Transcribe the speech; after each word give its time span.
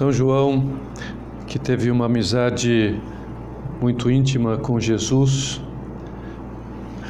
São 0.00 0.10
João, 0.10 0.64
que 1.46 1.58
teve 1.58 1.90
uma 1.90 2.06
amizade 2.06 2.98
muito 3.82 4.10
íntima 4.10 4.56
com 4.56 4.80
Jesus, 4.80 5.60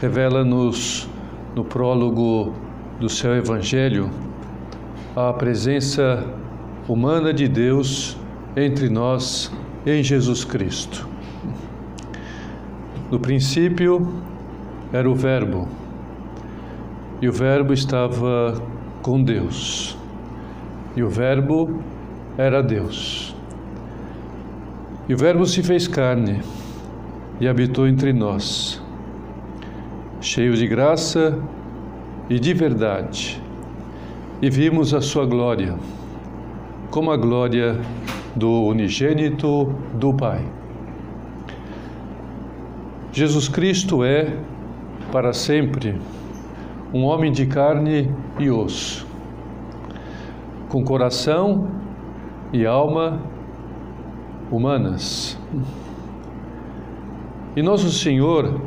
revela-nos 0.00 1.08
no 1.54 1.64
prólogo 1.64 2.52
do 2.98 3.08
seu 3.08 3.36
Evangelho 3.36 4.10
a 5.14 5.32
presença 5.32 6.26
humana 6.88 7.32
de 7.32 7.46
Deus 7.46 8.16
entre 8.56 8.88
nós 8.88 9.52
em 9.86 10.02
Jesus 10.02 10.44
Cristo. 10.44 11.08
No 13.08 13.20
princípio 13.20 14.12
era 14.92 15.08
o 15.08 15.14
Verbo, 15.14 15.68
e 17.22 17.28
o 17.28 17.32
Verbo 17.32 17.72
estava 17.72 18.60
com 19.00 19.22
Deus, 19.22 19.96
e 20.96 21.04
o 21.04 21.08
Verbo 21.08 21.84
era 22.40 22.62
Deus. 22.62 23.34
E 25.06 25.12
o 25.12 25.16
Verbo 25.18 25.44
se 25.44 25.62
fez 25.62 25.86
carne 25.86 26.40
e 27.38 27.46
habitou 27.46 27.86
entre 27.86 28.14
nós, 28.14 28.82
cheio 30.22 30.54
de 30.54 30.66
graça 30.66 31.38
e 32.30 32.38
de 32.38 32.54
verdade, 32.54 33.42
e 34.40 34.48
vimos 34.48 34.94
a 34.94 35.02
sua 35.02 35.26
glória, 35.26 35.76
como 36.90 37.10
a 37.10 37.16
glória 37.16 37.78
do 38.34 38.64
unigênito 38.64 39.74
do 39.92 40.14
Pai. 40.14 40.42
Jesus 43.12 43.48
Cristo 43.48 44.02
é, 44.02 44.34
para 45.12 45.34
sempre, 45.34 46.00
um 46.94 47.02
homem 47.04 47.30
de 47.32 47.44
carne 47.44 48.10
e 48.38 48.48
osso, 48.50 49.06
com 50.70 50.82
coração 50.82 51.80
e 52.52 52.66
alma 52.66 53.20
humanas. 54.50 55.38
E 57.56 57.62
nosso 57.62 57.90
Senhor 57.90 58.60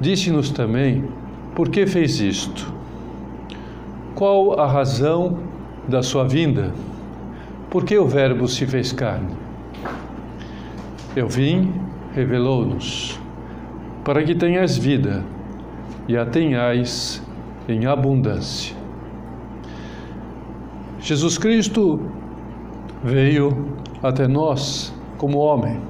disse-nos 0.00 0.50
também 0.50 1.04
por 1.54 1.68
que 1.68 1.86
fez 1.86 2.20
isto. 2.20 2.72
Qual 4.14 4.58
a 4.60 4.66
razão 4.66 5.38
da 5.88 6.02
sua 6.02 6.24
vinda? 6.24 6.72
Por 7.70 7.84
que 7.84 7.96
o 7.98 8.06
Verbo 8.06 8.46
se 8.48 8.66
fez 8.66 8.92
carne? 8.92 9.34
Eu 11.16 11.28
vim, 11.28 11.72
revelou-nos, 12.14 13.18
para 14.04 14.22
que 14.22 14.34
tenhas 14.34 14.76
vida 14.76 15.24
e 16.08 16.16
a 16.16 16.26
tenhais 16.26 17.22
em 17.68 17.86
abundância. 17.86 18.76
Jesus 21.00 21.38
Cristo 21.38 22.00
veio 23.02 23.74
até 24.02 24.28
nós 24.28 24.94
como 25.16 25.38
homem 25.38 25.80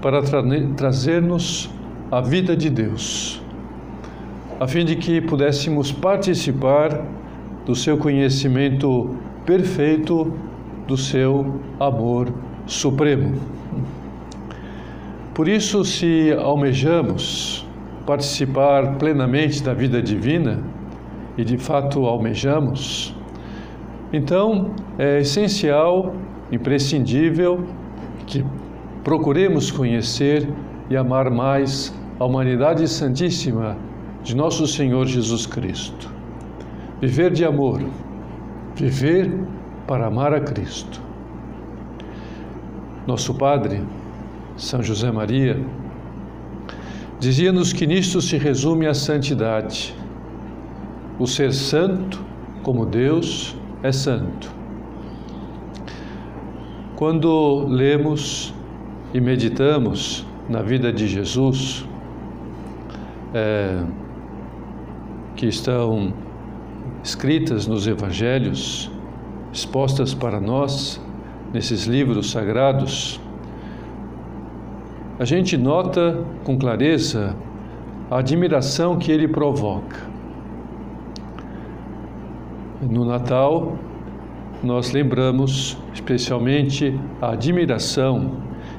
para 0.00 0.22
tra 0.22 0.42
trazer-nos 0.76 1.70
a 2.10 2.20
vida 2.20 2.56
de 2.56 2.70
Deus, 2.70 3.42
a 4.60 4.66
fim 4.66 4.84
de 4.84 4.96
que 4.96 5.20
pudéssemos 5.20 5.90
participar 5.90 7.04
do 7.66 7.74
seu 7.74 7.98
conhecimento 7.98 9.16
perfeito, 9.44 10.32
do 10.86 10.96
seu 10.96 11.60
amor 11.80 12.32
supremo. 12.66 13.40
Por 15.34 15.48
isso, 15.48 15.84
se 15.84 16.32
almejamos 16.32 17.66
participar 18.06 18.96
plenamente 18.96 19.62
da 19.62 19.74
vida 19.74 20.00
divina, 20.00 20.62
e 21.36 21.44
de 21.44 21.58
fato 21.58 22.06
almejamos, 22.06 23.14
então 24.12 24.70
é 24.98 25.20
essencial, 25.20 26.14
imprescindível 26.50 27.64
que 28.26 28.44
procuremos 29.04 29.70
conhecer 29.70 30.48
e 30.90 30.96
amar 30.96 31.30
mais 31.30 31.94
a 32.18 32.24
humanidade 32.24 32.88
santíssima 32.88 33.76
de 34.22 34.34
nosso 34.34 34.66
Senhor 34.66 35.06
Jesus 35.06 35.46
Cristo. 35.46 36.10
Viver 37.00 37.32
de 37.32 37.44
amor, 37.44 37.82
viver 38.74 39.32
para 39.86 40.06
amar 40.06 40.34
a 40.34 40.40
Cristo. 40.40 41.00
Nosso 43.06 43.34
Padre, 43.34 43.82
São 44.56 44.82
José 44.82 45.10
Maria, 45.10 45.62
dizia-nos 47.18 47.72
que 47.72 47.86
nisto 47.86 48.20
se 48.20 48.36
resume 48.36 48.86
a 48.86 48.94
santidade, 48.94 49.94
o 51.18 51.26
ser 51.26 51.52
santo 51.52 52.22
como 52.62 52.84
Deus 52.84 53.57
é 53.82 53.92
santo. 53.92 54.50
Quando 56.96 57.66
lemos 57.68 58.52
e 59.14 59.20
meditamos 59.20 60.26
na 60.48 60.62
vida 60.62 60.92
de 60.92 61.06
Jesus, 61.06 61.86
é, 63.32 63.82
que 65.36 65.46
estão 65.46 66.12
escritas 67.04 67.66
nos 67.66 67.86
evangelhos, 67.86 68.90
expostas 69.52 70.12
para 70.12 70.40
nós 70.40 71.00
nesses 71.52 71.84
livros 71.84 72.30
sagrados, 72.30 73.20
a 75.18 75.24
gente 75.24 75.56
nota 75.56 76.24
com 76.44 76.58
clareza 76.58 77.36
a 78.10 78.18
admiração 78.18 78.98
que 78.98 79.10
ele 79.12 79.28
provoca. 79.28 80.17
No 82.80 83.04
Natal, 83.04 83.76
nós 84.62 84.92
lembramos 84.92 85.76
especialmente 85.92 86.94
a 87.20 87.32
admiração 87.32 88.30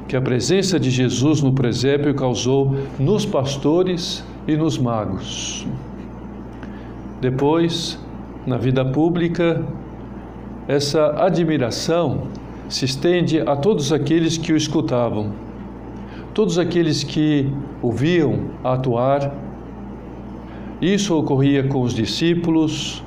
que 0.08 0.16
a 0.16 0.22
presença 0.22 0.80
de 0.80 0.90
Jesus 0.90 1.42
no 1.42 1.52
presépio 1.52 2.16
causou 2.16 2.78
nos 2.98 3.26
pastores 3.26 4.24
e 4.48 4.56
nos 4.56 4.78
magos. 4.78 5.68
Depois, 7.20 8.00
na 8.48 8.58
vida 8.58 8.86
pública, 8.86 9.66
essa 10.66 11.22
admiração 11.22 12.24
se 12.70 12.86
estende 12.86 13.42
a 13.42 13.58
todos 13.58 13.92
aqueles 13.92 14.38
que 14.38 14.54
o 14.54 14.56
escutavam, 14.56 15.34
todos 16.34 16.58
aqueles 16.58 17.04
que 17.04 17.52
o 17.82 17.92
viam 17.92 18.46
atuar. 18.64 19.34
Isso 20.82 21.18
ocorria 21.18 21.68
com 21.68 21.82
os 21.82 21.94
discípulos, 21.94 23.04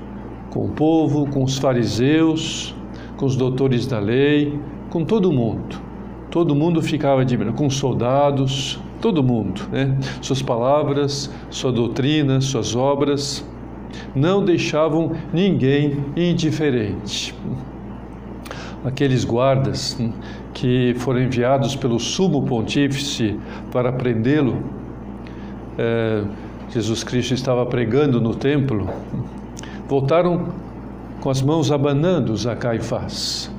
com 0.53 0.67
o 0.67 0.69
povo, 0.69 1.27
com 1.31 1.43
os 1.43 1.57
fariseus, 1.57 2.75
com 3.17 3.25
os 3.25 3.37
doutores 3.37 3.87
da 3.87 3.99
lei, 3.99 4.61
com 4.91 5.03
todo 5.03 5.33
mundo. 5.33 5.81
Todo 6.31 6.55
mundo 6.55 6.83
ficava 6.83 7.23
admirando, 7.23 7.57
com 7.57 7.67
os 7.67 7.77
soldados, 7.77 8.79
todo 9.01 9.23
mundo, 9.23 9.63
né? 9.73 9.97
Suas 10.21 10.43
palavras, 10.43 11.33
sua 11.49 11.73
doutrina, 11.73 12.39
suas 12.43 12.77
obras 12.77 13.43
não 14.15 14.45
deixavam 14.45 15.13
ninguém 15.33 16.05
indiferente. 16.15 17.35
Aqueles 18.85 19.25
guardas 19.25 19.97
hum, 19.99 20.13
que 20.53 20.95
foram 20.99 21.23
enviados 21.23 21.75
pelo 21.75 21.99
sumo 21.99 22.43
pontífice 22.43 23.39
para 23.71 23.91
prendê-lo, 23.91 24.63
é, 25.79 26.25
Jesus 26.69 27.03
Cristo 27.03 27.33
estava 27.33 27.65
pregando 27.65 28.21
no 28.21 28.35
templo, 28.35 28.89
voltaram 29.93 30.47
com 31.21 31.29
as 31.29 31.43
mãos 31.43 31.71
abanando 31.71 32.33
a 32.49 32.57
Caifás. 32.57 33.53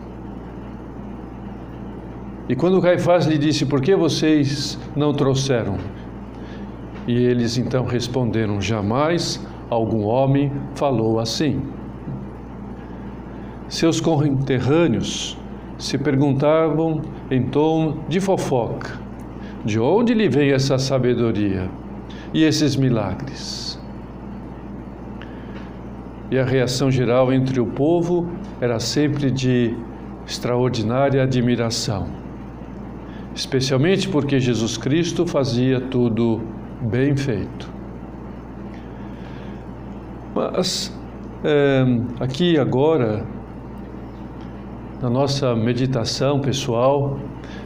E 2.50 2.56
quando 2.56 2.82
Caifás 2.82 3.28
lhe 3.28 3.38
disse: 3.38 3.68
Por 3.68 3.80
que 3.80 3.96
vocês 3.96 4.80
não 4.96 5.14
trouxeram? 5.14 5.78
E 7.08 7.14
eles 7.14 7.60
então 7.60 7.86
responderam: 7.86 8.60
Jamais 8.60 9.46
algum 9.70 10.06
homem 10.06 10.52
falou 10.74 11.20
assim. 11.20 11.62
Seus 13.68 14.02
conterrâneos 14.02 15.38
se 15.78 16.00
perguntavam 16.00 17.04
em 17.30 17.44
tom 17.44 17.98
de 18.10 18.20
fofoca: 18.20 19.00
de 19.64 19.80
onde 19.80 20.16
lhe 20.16 20.28
vem 20.28 20.50
essa 20.50 20.80
sabedoria 20.80 21.70
e 22.34 22.44
esses 22.44 22.76
milagres? 22.76 23.83
E 26.32 26.40
a 26.40 26.46
reação 26.46 26.90
geral 26.90 27.32
entre 27.32 27.60
o 27.60 27.66
povo 27.66 28.28
era 28.60 28.80
sempre 28.80 29.30
de 29.30 29.76
extraordinária 30.26 31.22
admiração, 31.22 32.08
especialmente 33.36 34.08
porque 34.08 34.40
Jesus 34.40 34.78
Cristo 34.78 35.28
fazia 35.28 35.82
tudo 35.82 36.42
bem 36.82 37.16
feito. 37.16 37.70
Mas 40.34 40.92
é, 41.44 41.84
aqui 42.20 42.58
agora, 42.58 43.26
na 45.02 45.10
nossa 45.10 45.56
meditação 45.56 46.40
pessoal, 46.40 47.20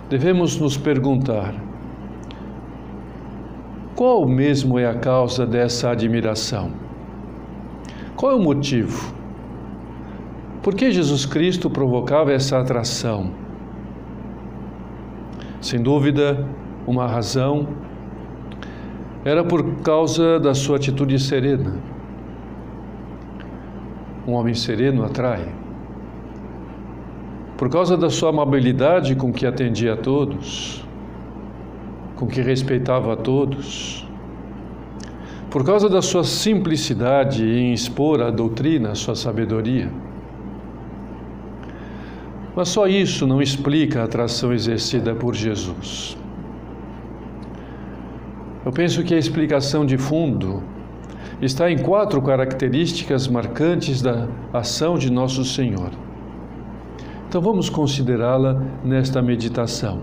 devemos 0.10 0.60
nos 0.60 0.76
perguntar: 0.76 1.54
qual 3.96 4.28
mesmo 4.28 4.78
é 4.78 4.86
a 4.86 4.96
causa 4.96 5.46
dessa 5.46 5.92
admiração? 5.92 6.87
Qual 8.18 8.32
é 8.32 8.36
o 8.36 8.40
motivo? 8.40 9.14
Por 10.64 10.74
que 10.74 10.92
Jesus 10.92 11.24
Cristo 11.24 11.70
provocava 11.70 12.34
essa 12.34 12.60
atração? 12.60 13.30
Sem 15.62 15.84
dúvida, 15.84 16.44
uma 16.88 17.06
razão 17.06 17.68
era 19.24 19.44
por 19.44 19.82
causa 19.82 20.40
da 20.40 20.56
sua 20.56 20.78
atitude 20.78 21.20
serena. 21.20 21.80
Um 24.28 24.32
homem 24.32 24.56
sereno 24.56 25.06
atrai. 25.06 25.54
Por 27.56 27.70
causa 27.70 27.96
da 27.96 28.10
sua 28.10 28.32
amabilidade 28.32 29.16
com 29.16 29.32
que 29.32 29.46
atendia 29.46 29.94
a 29.94 29.98
todos, 29.98 30.84
com 32.16 32.26
que 32.26 32.42
respeitava 32.42 33.14
a 33.14 33.16
todos, 33.16 34.07
por 35.50 35.64
causa 35.66 35.88
da 35.88 36.02
sua 36.02 36.24
simplicidade 36.24 37.46
em 37.46 37.74
expor 37.74 38.22
a 38.22 38.30
doutrina, 38.30 38.92
a 38.92 38.96
sua 38.96 39.16
sabedoria. 39.16 39.90
Mas 42.56 42.70
só 42.70 42.88
isso 42.88 43.26
não 43.26 43.42
explica 43.42 44.02
a 44.02 44.06
atração 44.06 44.52
exercida 44.52 45.16
por 45.16 45.36
Jesus. 45.36 46.18
Eu 48.66 48.72
penso 48.72 49.04
que 49.04 49.14
a 49.14 49.18
explicação 49.18 49.86
de 49.86 49.98
fundo 49.98 50.62
está 51.42 51.72
em 51.72 51.78
quatro 51.78 52.22
características 52.22 53.28
marcantes 53.28 54.02
da 54.02 54.28
ação 54.52 54.98
de 54.98 55.12
Nosso 55.12 55.46
Senhor. 55.46 55.92
Então 57.30 57.40
vamos 57.42 57.70
considerá-la 57.70 58.62
nesta 58.84 59.22
meditação, 59.22 60.02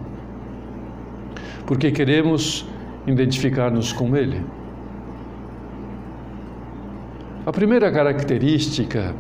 porque 1.67 1.91
queremos 1.91 2.67
identificar-nos 3.07 3.93
com 3.93 4.17
Ele. 4.17 4.43
A 7.47 7.53
primeira 7.53 7.93
característica 7.93 9.15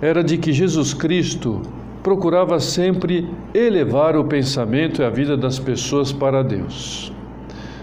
era 0.00 0.22
de 0.22 0.38
que 0.38 0.52
Jesus 0.52 0.94
Cristo 0.94 1.62
procurava 2.00 2.60
sempre 2.60 3.28
elevar 3.52 4.16
o 4.16 4.24
pensamento 4.24 5.02
e 5.02 5.04
a 5.04 5.10
vida 5.10 5.36
das 5.36 5.58
pessoas 5.58 6.12
para 6.12 6.44
Deus. 6.44 7.12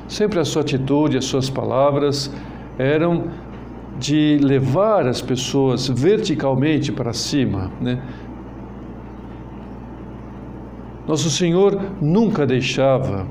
Sempre 0.07 0.39
a 0.39 0.45
sua 0.45 0.61
atitude, 0.61 1.17
as 1.17 1.25
suas 1.25 1.49
palavras 1.49 2.31
eram 2.77 3.25
de 3.99 4.39
levar 4.41 5.05
as 5.05 5.21
pessoas 5.21 5.89
verticalmente 5.89 6.93
para 6.93 7.11
cima, 7.11 7.69
né? 7.81 8.01
Nosso 11.05 11.29
Senhor 11.29 11.77
nunca 12.01 12.45
deixava 12.47 13.27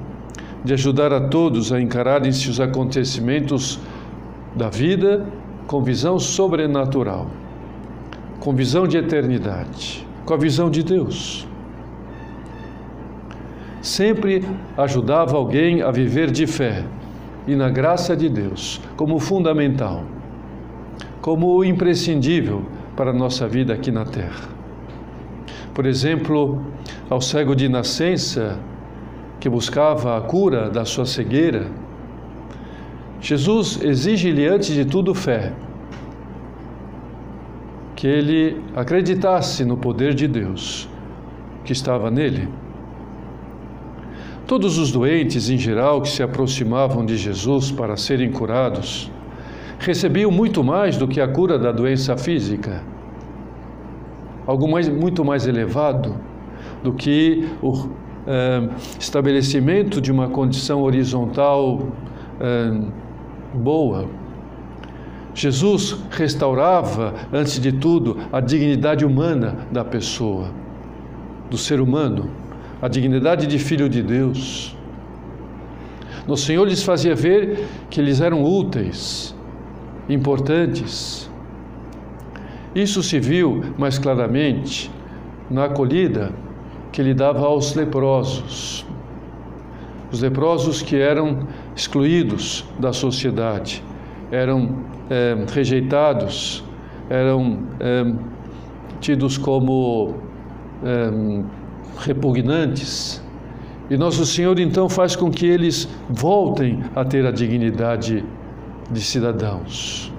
de 0.63 0.75
ajudar 0.75 1.15
a 1.15 1.29
todos 1.29 1.73
a 1.73 1.81
encararem-se 1.81 2.51
os 2.51 2.61
acontecimentos 2.61 3.81
da 4.55 4.69
vida 4.69 5.27
com 5.67 5.83
visão 5.83 6.19
sobrenatural, 6.19 7.27
com 8.41 8.55
visão 8.55 8.87
de 8.87 8.97
eternidade, 8.97 10.07
com 10.25 10.35
a 10.35 10.37
visão 10.37 10.71
de 10.71 10.83
Deus. 10.83 11.47
Sempre 13.81 14.45
ajudava 14.77 15.37
alguém 15.37 15.83
a 15.83 15.91
viver 15.91 16.31
de 16.31 16.47
fé 16.47 16.85
e 17.47 17.55
na 17.55 17.69
graça 17.69 18.17
de 18.17 18.29
Deus 18.29 18.81
como 18.97 19.19
fundamental, 19.19 20.05
como 21.21 21.63
imprescindível 21.65 22.63
para 22.97 23.11
a 23.11 23.15
nossa 23.15 23.47
vida 23.47 23.75
aqui 23.75 23.91
na 23.91 24.05
terra. 24.05 24.49
Por 25.75 25.87
exemplo, 25.87 26.63
ao 27.11 27.21
cego 27.21 27.55
de 27.55 27.69
nascença 27.69 28.59
que 29.41 29.49
buscava 29.49 30.17
a 30.17 30.21
cura 30.21 30.71
da 30.71 30.85
sua 30.85 31.05
cegueira, 31.05 31.67
Jesus 33.25 33.81
exige-lhe 33.83 34.47
antes 34.47 34.75
de 34.75 34.85
tudo 34.85 35.15
fé, 35.15 35.55
que 37.97 38.07
ele 38.07 38.63
acreditasse 38.77 39.65
no 39.65 39.79
poder 39.79 40.13
de 40.13 40.29
Deus 40.29 40.87
que 41.65 41.73
estava 41.73 42.11
nele. 42.11 42.47
Todos 44.47 44.77
os 44.77 44.93
doentes, 44.93 45.49
em 45.49 45.57
geral, 45.57 46.03
que 46.03 46.11
se 46.11 46.23
aproximavam 46.23 47.03
de 47.03 47.17
Jesus 47.17 47.71
para 47.71 47.97
serem 47.97 48.31
curados, 48.31 49.11
recebiam 49.79 50.31
muito 50.31 50.63
mais 50.63 50.99
do 50.99 51.09
que 51.09 51.19
a 51.19 51.27
cura 51.27 51.59
da 51.59 51.73
doença 51.73 52.19
física, 52.19 52.83
algo 54.47 54.71
mais, 54.71 54.87
muito 54.87 55.25
mais 55.25 55.47
elevado 55.47 56.15
do 56.83 56.93
que 56.93 57.49
o 57.63 57.89
eh, 58.27 58.69
estabelecimento 59.01 59.99
de 59.99 60.13
uma 60.13 60.29
condição 60.29 60.83
horizontal 60.83 61.89
eh, 62.39 63.04
boa. 63.55 64.09
Jesus 65.35 65.97
restaurava, 66.11 67.15
antes 67.33 67.59
de 67.59 67.73
tudo, 67.73 68.17
a 68.33 68.41
dignidade 68.41 69.05
humana 69.05 69.67
da 69.73 69.85
pessoa, 69.85 70.51
do 71.51 71.59
ser 71.59 71.81
humano, 71.81 72.31
a 72.81 72.89
dignidade 72.89 73.47
de 73.47 73.59
filho 73.59 73.89
de 73.89 74.03
Deus. 74.03 74.77
No 76.27 76.37
Senhor 76.37 76.67
lhes 76.67 76.83
fazia 76.83 77.15
ver 77.15 77.67
que 77.91 78.01
eles 78.01 78.21
eram 78.21 78.45
úteis, 78.45 79.35
importantes. 80.09 81.31
Isso 82.75 83.03
se 83.03 83.19
viu 83.19 83.63
mais 83.77 83.99
claramente 83.99 84.91
na 85.51 85.65
acolhida 85.65 86.33
que 86.93 87.01
ele 87.01 87.13
dava 87.13 87.47
aos 87.47 87.75
leprosos. 87.75 88.87
Os 90.13 90.21
leprosos 90.21 90.81
que 90.81 90.97
eram 90.97 91.47
excluídos 91.75 92.65
da 92.79 92.93
sociedade, 92.93 93.83
eram 94.31 94.85
é, 95.11 95.37
rejeitados, 95.53 96.65
eram 97.09 97.59
é, 97.81 98.13
tidos 99.01 99.37
como 99.37 100.15
é, 100.83 101.45
repugnantes. 101.99 103.23
E 103.91 103.97
Nosso 103.97 104.25
Senhor 104.25 104.59
então 104.59 104.89
faz 104.89 105.15
com 105.15 105.31
que 105.31 105.47
eles 105.47 105.89
voltem 106.09 106.83
a 106.95 107.05
ter 107.05 107.27
a 107.27 107.31
dignidade 107.31 108.25
de 108.91 109.01
cidadãos. 109.01 110.13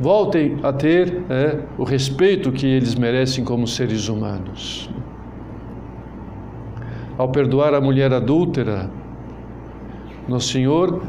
Voltem 0.00 0.58
a 0.62 0.72
ter 0.72 1.22
é, 1.28 1.58
o 1.76 1.82
respeito 1.82 2.52
que 2.52 2.66
eles 2.66 2.94
merecem 2.94 3.44
como 3.44 3.66
seres 3.66 4.08
humanos. 4.08 4.88
Ao 7.18 7.28
perdoar 7.28 7.74
a 7.74 7.80
mulher 7.80 8.12
adúltera, 8.12 8.88
nosso 10.28 10.48
Senhor 10.48 11.02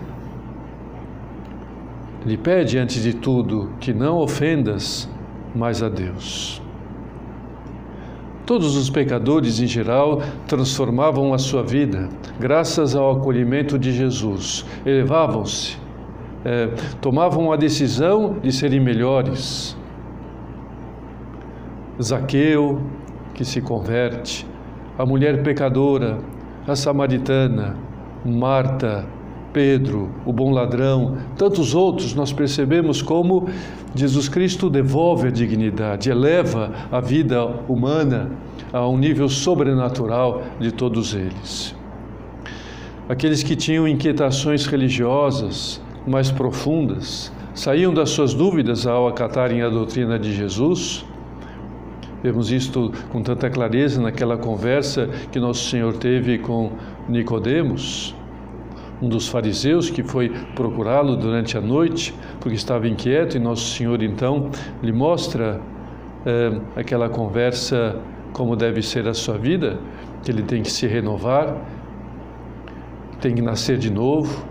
lhe 2.25 2.37
pede, 2.37 2.77
antes 2.77 3.03
de 3.03 3.13
tudo, 3.13 3.69
que 3.79 3.93
não 3.93 4.17
ofendas 4.17 5.09
mais 5.53 5.83
a 5.83 5.89
Deus. 5.89 6.61
Todos 8.45 8.75
os 8.75 8.89
pecadores, 8.89 9.59
em 9.59 9.67
geral, 9.67 10.21
transformavam 10.47 11.33
a 11.33 11.37
sua 11.37 11.61
vida 11.61 12.09
graças 12.39 12.95
ao 12.95 13.11
acolhimento 13.11 13.77
de 13.77 13.91
Jesus. 13.91 14.65
Elevavam-se, 14.85 15.77
é, 16.43 16.67
tomavam 16.99 17.51
a 17.51 17.55
decisão 17.55 18.37
de 18.41 18.51
serem 18.51 18.79
melhores. 18.79 19.77
Zaqueu, 22.01 22.81
que 23.33 23.45
se 23.45 23.61
converte, 23.61 24.47
a 24.97 25.05
mulher 25.05 25.43
pecadora, 25.43 26.17
a 26.67 26.75
samaritana, 26.75 27.77
Marta, 28.25 29.05
Pedro, 29.51 30.09
o 30.25 30.31
bom 30.31 30.51
ladrão, 30.51 31.17
tantos 31.37 31.73
outros, 31.73 32.13
nós 32.13 32.31
percebemos 32.31 33.01
como 33.01 33.49
Jesus 33.95 34.29
Cristo 34.29 34.69
devolve 34.69 35.27
a 35.27 35.31
dignidade, 35.31 36.09
eleva 36.09 36.71
a 36.91 36.99
vida 36.99 37.45
humana 37.67 38.31
a 38.71 38.87
um 38.87 38.97
nível 38.97 39.27
sobrenatural 39.27 40.43
de 40.59 40.71
todos 40.71 41.15
eles. 41.15 41.75
Aqueles 43.07 43.41
que 43.41 43.55
tinham 43.55 43.87
inquietações 43.87 44.67
religiosas 44.67 45.81
mais 46.05 46.29
profundas, 46.29 47.31
saíam 47.55 47.93
das 47.93 48.11
suas 48.11 48.33
dúvidas 48.33 48.85
ao 48.85 49.07
acatarem 49.07 49.63
a 49.63 49.69
doutrina 49.69 50.19
de 50.19 50.33
Jesus 50.33 51.05
Vemos 52.21 52.51
isto 52.51 52.91
com 53.11 53.21
tanta 53.21 53.49
clareza 53.49 54.01
naquela 54.01 54.37
conversa 54.37 55.07
que 55.31 55.39
nosso 55.39 55.69
Senhor 55.69 55.95
teve 55.97 56.37
com 56.37 56.71
Nicodemos, 57.07 58.13
um 59.01 59.07
dos 59.07 59.29
fariseus 59.29 59.89
que 59.89 60.03
foi 60.03 60.29
procurá-lo 60.53 61.15
durante 61.15 61.57
a 61.57 61.61
noite 61.61 62.13
porque 62.41 62.55
estava 62.55 62.87
inquieto 62.87 63.37
e 63.37 63.39
nosso 63.39 63.75
Senhor 63.75 64.03
então 64.03 64.49
lhe 64.83 64.91
mostra 64.91 65.61
é, 66.25 66.59
aquela 66.75 67.07
conversa 67.07 67.95
como 68.33 68.55
deve 68.55 68.81
ser 68.81 69.07
a 69.07 69.13
sua 69.13 69.37
vida, 69.37 69.79
que 70.23 70.31
ele 70.31 70.43
tem 70.43 70.61
que 70.61 70.71
se 70.71 70.85
renovar, 70.85 71.55
tem 73.19 73.33
que 73.33 73.41
nascer 73.41 73.77
de 73.77 73.89
novo. 73.89 74.45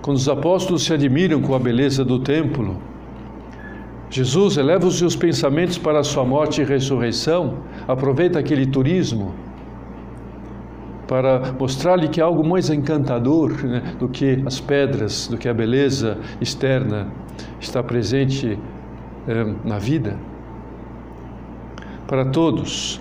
Quando 0.00 0.16
os 0.16 0.28
apóstolos 0.28 0.84
se 0.84 0.94
admiram 0.94 1.40
com 1.40 1.54
a 1.54 1.58
beleza 1.58 2.04
do 2.04 2.18
templo, 2.18 2.80
Jesus 4.10 4.56
eleva 4.56 4.86
os 4.86 4.98
seus 4.98 5.14
pensamentos 5.14 5.76
para 5.76 5.98
a 6.00 6.04
sua 6.04 6.24
morte 6.24 6.62
e 6.62 6.64
ressurreição, 6.64 7.58
aproveita 7.86 8.38
aquele 8.38 8.66
turismo 8.66 9.34
para 11.06 11.52
mostrar-lhe 11.58 12.08
que 12.08 12.20
há 12.20 12.24
algo 12.24 12.46
mais 12.46 12.68
encantador 12.68 13.64
né, 13.64 13.82
do 13.98 14.08
que 14.08 14.42
as 14.46 14.60
pedras, 14.60 15.26
do 15.26 15.38
que 15.38 15.48
a 15.48 15.54
beleza 15.54 16.18
externa 16.40 17.08
está 17.58 17.82
presente 17.82 18.58
eh, 19.26 19.54
na 19.64 19.78
vida. 19.78 20.16
para 22.06 22.24
todos. 22.24 23.00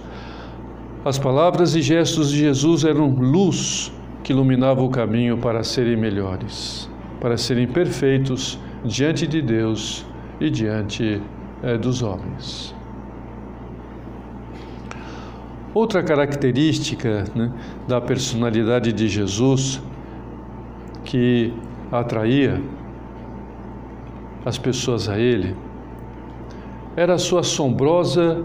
As 1.06 1.18
palavras 1.18 1.74
e 1.76 1.82
gestos 1.82 2.30
de 2.30 2.40
Jesus 2.40 2.84
eram 2.84 3.08
luz 3.16 3.94
que 4.22 4.34
iluminava 4.34 4.82
o 4.84 4.90
caminho 4.90 5.38
para 5.38 5.64
serem 5.64 5.96
melhores, 5.96 6.90
para 7.22 7.38
serem 7.38 7.66
perfeitos 7.66 8.60
diante 8.84 9.26
de 9.26 9.42
Deus 9.42 10.06
e 10.40 10.50
diante 10.50 11.22
é, 11.64 11.78
dos 11.78 12.02
homens. 12.02 12.76
Outra 15.74 16.02
característica 16.02 17.26
né, 17.36 17.52
da 17.88 18.02
personalidade 18.02 18.92
de 18.92 19.08
Jesus 19.08 19.82
que 21.04 21.54
atraía 21.92 22.62
as 24.46 24.58
pessoas 24.58 25.08
a 25.08 25.20
ele 25.20 25.56
era 26.96 27.14
a 27.14 27.18
sua 27.18 27.42
assombrosa 27.42 28.44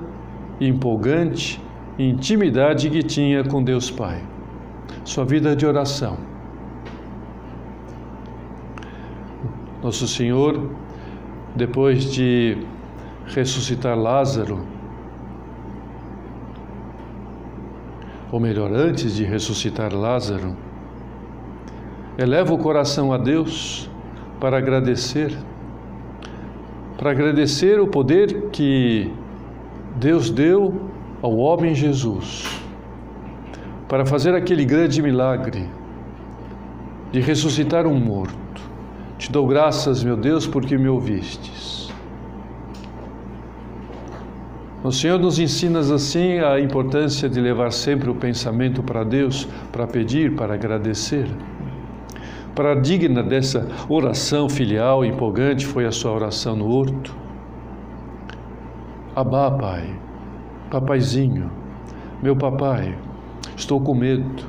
empolgante 0.60 1.60
intimidade 1.98 2.88
que 2.90 3.02
tinha 3.02 3.44
com 3.44 3.62
Deus 3.62 3.90
Pai, 3.90 4.22
sua 5.04 5.24
vida 5.24 5.54
de 5.54 5.66
oração. 5.66 6.16
Nosso 9.82 10.06
Senhor, 10.06 10.70
depois 11.54 12.10
de 12.12 12.56
ressuscitar 13.26 13.96
Lázaro, 13.98 14.66
ou 18.30 18.40
melhor, 18.40 18.72
antes 18.72 19.14
de 19.14 19.24
ressuscitar 19.24 19.94
Lázaro, 19.94 20.56
eleva 22.16 22.52
o 22.54 22.58
coração 22.58 23.12
a 23.12 23.18
Deus 23.18 23.90
para 24.40 24.58
agradecer, 24.58 25.36
para 26.96 27.10
agradecer 27.10 27.78
o 27.78 27.86
poder 27.86 28.48
que 28.50 29.12
Deus 29.96 30.30
deu 30.30 30.90
ao 31.20 31.36
homem 31.36 31.74
Jesus, 31.74 32.44
para 33.88 34.06
fazer 34.06 34.34
aquele 34.34 34.64
grande 34.64 35.02
milagre 35.02 35.68
de 37.12 37.20
ressuscitar 37.20 37.86
um 37.86 37.94
morto. 37.94 38.51
Te 39.22 39.30
dou 39.30 39.46
graças, 39.46 40.02
meu 40.02 40.16
Deus, 40.16 40.48
porque 40.48 40.76
me 40.76 40.88
ouvistes. 40.88 41.88
O 44.82 44.90
Senhor 44.90 45.16
nos 45.16 45.38
ensina 45.38 45.78
assim 45.78 46.40
a 46.40 46.58
importância 46.58 47.28
de 47.28 47.40
levar 47.40 47.70
sempre 47.70 48.10
o 48.10 48.16
pensamento 48.16 48.82
para 48.82 49.04
Deus, 49.04 49.46
para 49.70 49.86
pedir, 49.86 50.34
para 50.34 50.54
agradecer. 50.54 51.28
Para 52.52 52.74
digna 52.74 53.22
dessa 53.22 53.68
oração 53.88 54.48
filial 54.48 55.04
empolgante 55.04 55.64
foi 55.64 55.86
a 55.86 55.92
sua 55.92 56.10
oração 56.10 56.56
no 56.56 56.68
horto. 56.68 57.14
Abá, 59.14 59.52
Pai, 59.52 59.88
papaizinho, 60.68 61.48
meu 62.20 62.34
papai, 62.34 62.98
estou 63.56 63.80
com 63.80 63.94
medo. 63.94 64.42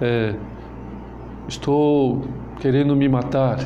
É, 0.00 0.34
estou 1.46 2.22
querendo 2.60 2.94
me 2.94 3.08
matar. 3.08 3.58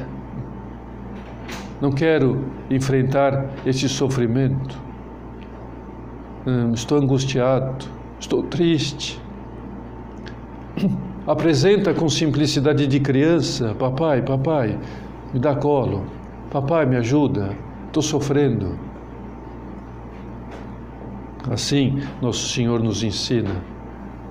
Não 1.80 1.90
quero 1.92 2.44
enfrentar 2.70 3.50
esse 3.66 3.88
sofrimento. 3.88 4.78
Hum, 6.46 6.72
estou 6.72 6.98
angustiado, 6.98 7.86
estou 8.18 8.42
triste. 8.44 9.20
Apresenta 11.26 11.92
com 11.92 12.08
simplicidade 12.08 12.86
de 12.86 13.00
criança: 13.00 13.74
Papai, 13.78 14.22
papai, 14.22 14.78
me 15.32 15.40
dá 15.40 15.54
colo. 15.54 16.04
Papai, 16.50 16.86
me 16.86 16.96
ajuda, 16.96 17.56
estou 17.86 18.02
sofrendo. 18.02 18.78
Assim, 21.50 22.00
Nosso 22.22 22.48
Senhor 22.48 22.82
nos 22.82 23.02
ensina, 23.02 23.56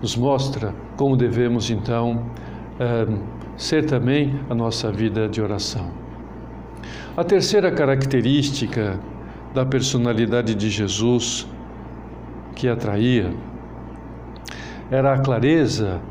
nos 0.02 0.16
mostra 0.16 0.74
como 0.96 1.18
devemos 1.18 1.70
então 1.70 2.24
hum, 2.80 3.43
ser 3.56 3.86
também 3.86 4.40
a 4.50 4.56
nossa 4.56 4.92
vida 4.92 5.28
de 5.28 5.42
oração. 5.42 5.92
A 7.16 7.24
terceira 7.24 7.72
característica 7.72 9.00
da 9.54 9.66
personalidade 9.66 10.56
de 10.56 10.70
Jesus 10.70 11.48
que 12.56 12.68
atraía 12.68 13.32
era 14.90 15.14
a 15.14 15.20
clareza, 15.20 16.02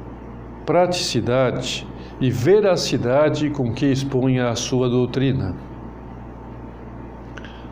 praticidade 0.64 1.86
e 2.20 2.30
veracidade 2.30 3.50
com 3.50 3.72
que 3.72 3.86
expunha 3.86 4.48
a 4.48 4.54
sua 4.54 4.88
doutrina, 4.88 5.56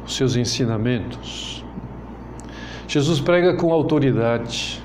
os 0.04 0.16
seus 0.16 0.34
ensinamentos. 0.34 1.64
Jesus 2.88 3.20
prega 3.20 3.56
com 3.56 3.72
autoridade. 3.72 4.82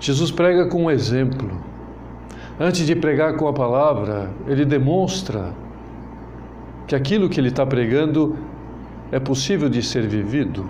Jesus 0.00 0.32
prega 0.32 0.66
com 0.68 0.90
exemplo. 0.90 1.69
Antes 2.62 2.86
de 2.86 2.94
pregar 2.94 3.38
com 3.38 3.48
a 3.48 3.54
palavra, 3.54 4.28
ele 4.46 4.66
demonstra 4.66 5.54
que 6.86 6.94
aquilo 6.94 7.26
que 7.26 7.40
ele 7.40 7.48
está 7.48 7.64
pregando 7.64 8.36
é 9.10 9.18
possível 9.18 9.66
de 9.66 9.82
ser 9.82 10.06
vivido. 10.06 10.68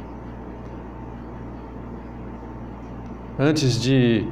Antes 3.37 3.83
de 3.83 4.25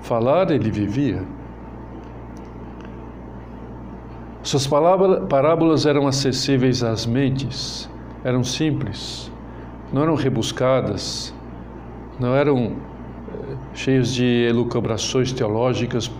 falar, 0.00 0.50
ele 0.50 0.70
vivia. 0.70 1.22
Suas 4.42 4.66
parábolas 4.66 5.84
eram 5.84 6.06
acessíveis 6.06 6.82
às 6.82 7.04
mentes, 7.04 7.90
eram 8.24 8.42
simples, 8.42 9.30
não 9.92 10.02
eram 10.02 10.14
rebuscadas, 10.14 11.34
não 12.18 12.34
eram 12.34 12.56
eh, 12.68 13.56
cheios 13.74 14.14
de 14.14 14.24
elucubrações 14.48 15.30
teológicas 15.30 16.10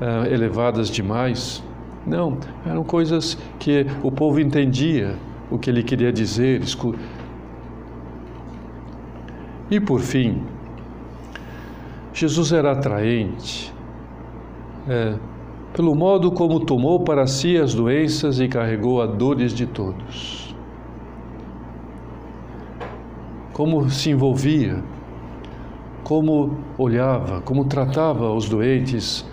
uh, 0.00 0.26
elevadas 0.32 0.88
demais. 0.88 1.62
Não, 2.06 2.38
eram 2.66 2.82
coisas 2.82 3.36
que 3.58 3.86
o 4.02 4.10
povo 4.10 4.40
entendia 4.40 5.16
o 5.50 5.58
que 5.58 5.68
ele 5.68 5.82
queria 5.82 6.12
dizer. 6.12 6.62
E 9.70 9.78
por 9.78 10.00
fim, 10.00 10.42
Jesus 12.12 12.52
era 12.52 12.72
atraente 12.72 13.72
é, 14.88 15.14
pelo 15.72 15.94
modo 15.94 16.32
como 16.32 16.60
tomou 16.60 17.00
para 17.00 17.26
si 17.26 17.56
as 17.56 17.74
doenças 17.74 18.40
e 18.40 18.48
carregou 18.48 19.00
as 19.00 19.16
dores 19.16 19.52
de 19.52 19.66
todos. 19.66 20.54
Como 23.52 23.88
se 23.90 24.10
envolvia, 24.10 24.82
como 26.02 26.56
olhava, 26.78 27.40
como 27.42 27.64
tratava 27.66 28.32
os 28.32 28.48
doentes, 28.48 29.24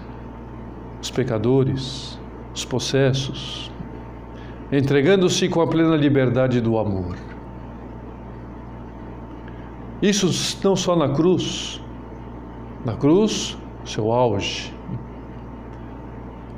os 1.02 1.12
pecadores, 1.12 2.20
os 2.54 2.66
possessos, 2.66 3.72
entregando-se 4.72 5.48
com 5.48 5.62
a 5.62 5.68
plena 5.68 5.96
liberdade 5.96 6.60
do 6.60 6.78
amor. 6.78 7.16
Isso 10.02 10.28
não 10.64 10.76
só 10.76 10.96
na 10.96 11.10
cruz, 11.10 11.82
na 12.86 12.96
cruz, 12.96 13.58
seu 13.84 14.12
auge, 14.12 14.74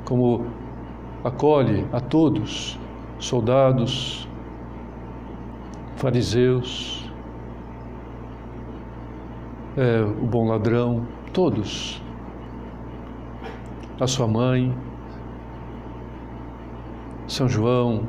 como 0.04 0.46
acolhe 1.24 1.86
a 1.92 2.00
todos, 2.00 2.78
soldados, 3.18 4.28
fariseus, 5.96 7.04
é, 9.76 10.02
o 10.02 10.26
bom 10.26 10.48
ladrão, 10.48 11.06
todos, 11.32 12.02
a 14.00 14.06
sua 14.06 14.26
mãe, 14.26 14.74
São 17.28 17.46
João, 17.46 18.08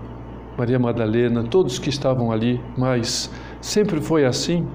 Maria 0.58 0.80
Madalena, 0.80 1.44
todos 1.44 1.78
que 1.78 1.90
estavam 1.90 2.32
ali, 2.32 2.62
mas 2.78 3.30
sempre 3.60 4.00
foi 4.00 4.26
assim. 4.26 4.66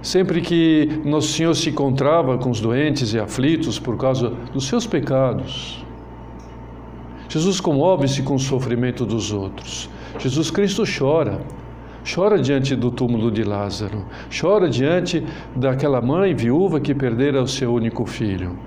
Sempre 0.00 0.40
que 0.40 1.00
Nosso 1.04 1.28
Senhor 1.28 1.54
se 1.54 1.70
encontrava 1.70 2.38
com 2.38 2.50
os 2.50 2.60
doentes 2.60 3.12
e 3.12 3.18
aflitos 3.18 3.78
por 3.78 3.96
causa 3.96 4.30
dos 4.52 4.66
seus 4.66 4.86
pecados, 4.86 5.84
Jesus 7.28 7.60
comove-se 7.60 8.22
com 8.22 8.34
o 8.34 8.38
sofrimento 8.38 9.06
dos 9.06 9.32
outros. 9.32 9.88
Jesus 10.18 10.50
Cristo 10.50 10.82
chora, 10.84 11.40
chora 12.14 12.38
diante 12.38 12.76
do 12.76 12.90
túmulo 12.90 13.30
de 13.30 13.42
Lázaro, 13.42 14.04
chora 14.28 14.68
diante 14.68 15.24
daquela 15.56 16.02
mãe 16.02 16.34
viúva 16.34 16.78
que 16.78 16.94
perdera 16.94 17.42
o 17.42 17.48
seu 17.48 17.72
único 17.72 18.04
filho. 18.04 18.58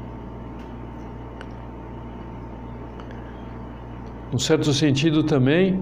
Num 4.32 4.40
certo 4.40 4.74
sentido 4.74 5.24
também, 5.24 5.82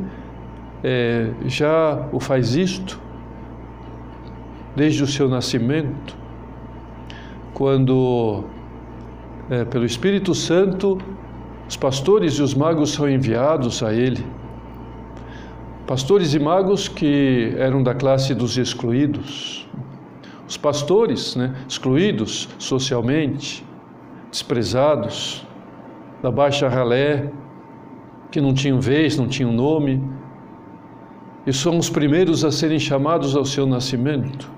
é, 0.84 1.32
já 1.46 2.08
o 2.12 2.20
faz 2.20 2.56
isto 2.56 3.00
desde 4.76 5.04
o 5.04 5.08
seu 5.08 5.30
nascimento, 5.30 6.16
quando, 7.54 8.44
é, 9.50 9.66
pelo 9.66 9.86
Espírito 9.86 10.34
Santo, 10.34 10.98
os 11.70 11.78
pastores 11.78 12.34
e 12.34 12.42
os 12.42 12.54
magos 12.54 12.92
são 12.92 13.10
enviados 13.10 13.82
a 13.84 13.94
ele 13.94 14.26
Pastores 15.86 16.34
e 16.34 16.40
magos 16.40 16.88
que 16.88 17.54
eram 17.58 17.84
da 17.84 17.94
classe 17.94 18.34
dos 18.34 18.58
excluídos. 18.58 19.68
Os 20.48 20.56
pastores, 20.56 21.36
né, 21.36 21.54
excluídos 21.68 22.48
socialmente, 22.58 23.66
desprezados, 24.32 25.46
da 26.22 26.32
baixa 26.32 26.70
ralé, 26.70 27.30
que 28.34 28.42
não 28.42 28.52
tinham 28.52 28.82
vez, 28.82 29.16
não 29.16 29.28
tinham 29.28 29.54
nome, 29.54 30.02
e 31.46 31.54
são 31.54 31.78
os 31.78 31.88
primeiros 31.88 32.44
a 32.44 32.52
serem 32.52 32.80
chamados 32.80 33.36
ao 33.36 33.46
seu 33.46 33.68
nascimento, 33.68 34.52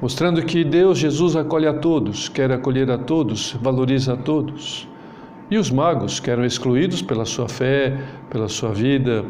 mostrando 0.00 0.40
que 0.40 0.64
Deus, 0.64 0.96
Jesus, 0.96 1.36
acolhe 1.36 1.66
a 1.66 1.74
todos, 1.74 2.26
quer 2.26 2.50
acolher 2.50 2.90
a 2.90 2.96
todos, 2.96 3.52
valoriza 3.60 4.14
a 4.14 4.16
todos. 4.16 4.88
E 5.50 5.58
os 5.58 5.70
magos, 5.70 6.20
que 6.20 6.30
eram 6.30 6.42
excluídos 6.42 7.02
pela 7.02 7.26
sua 7.26 7.50
fé, 7.50 7.98
pela 8.30 8.48
sua 8.48 8.72
vida, 8.72 9.26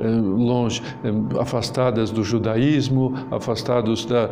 longe, 0.00 0.82
afastadas 1.38 2.10
do 2.10 2.24
judaísmo, 2.24 3.14
afastados 3.30 4.04
da, 4.06 4.28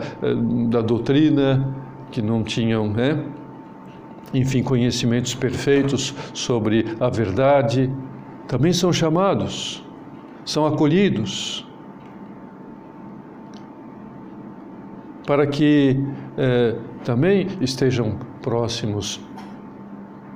da 0.69 0.81
doutrina, 0.81 1.73
que 2.11 2.21
não 2.21 2.43
tinham, 2.43 2.89
né? 2.89 3.25
Enfim, 4.33 4.63
conhecimentos 4.63 5.35
perfeitos 5.35 6.15
sobre 6.33 6.97
a 7.01 7.09
verdade, 7.09 7.91
também 8.47 8.73
são 8.73 8.93
chamados, 8.93 9.85
são 10.45 10.67
acolhidos, 10.67 11.67
para 15.27 15.47
que 15.47 15.97
eh, 16.37 16.75
também 17.05 17.47
estejam 17.61 18.19
próximos 18.43 19.21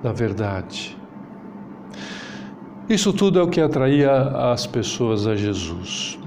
da 0.03 0.13
verdade. 0.13 0.97
Isso 2.89 3.13
tudo 3.13 3.39
é 3.39 3.43
o 3.43 3.49
que 3.49 3.61
atraía 3.61 4.13
as 4.53 4.67
pessoas 4.67 5.27
a 5.27 5.35
Jesus. 5.35 6.19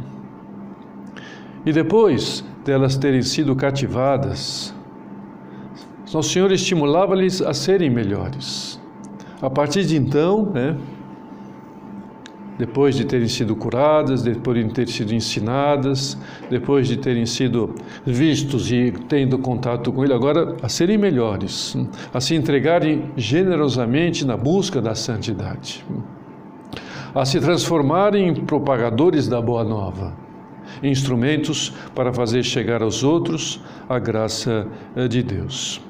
E 1.66 1.72
depois 1.72 2.44
delas 2.66 2.98
terem 2.98 3.22
sido 3.22 3.56
cativadas, 3.56 4.74
nosso 6.14 6.30
Senhor 6.30 6.52
estimulava-lhes 6.52 7.42
a 7.42 7.54
serem 7.54 7.90
melhores. 7.90 8.80
A 9.42 9.50
partir 9.50 9.86
de 9.86 9.96
então, 9.96 10.50
né, 10.54 10.76
depois 12.58 12.96
de 12.96 13.06
terem 13.06 13.28
sido 13.28 13.56
curadas, 13.56 14.24
depois 14.24 14.66
de 14.66 14.74
terem 14.74 14.92
sido 14.92 15.14
ensinadas, 15.14 16.18
depois 16.50 16.88
de 16.88 16.98
terem 16.98 17.26
sido 17.26 17.76
vistos 18.06 18.72
e 18.72 18.92
tendo 19.08 19.38
contato 19.38 19.92
com 19.92 20.04
Ele, 20.04 20.14
agora 20.14 20.56
a 20.62 20.68
serem 20.68 20.98
melhores, 20.98 21.78
a 22.14 22.20
se 22.20 22.36
entregarem 22.36 23.12
generosamente 23.16 24.26
na 24.26 24.36
busca 24.36 24.82
da 24.82 24.96
santidade, 24.96 25.86
a 27.14 27.26
se 27.26 27.40
transformarem 27.40 28.30
em 28.30 28.34
propagadores 28.34 29.28
da 29.28 29.40
Boa 29.40 29.64
Nova, 29.64 30.16
instrumentos 30.82 31.74
para 31.94 32.12
fazer 32.12 32.44
chegar 32.44 32.82
aos 32.82 33.04
outros 33.04 33.62
a 33.88 34.00
graça 34.00 34.68
eh, 34.96 35.08
de 35.08 35.22
Deus. 35.22 35.87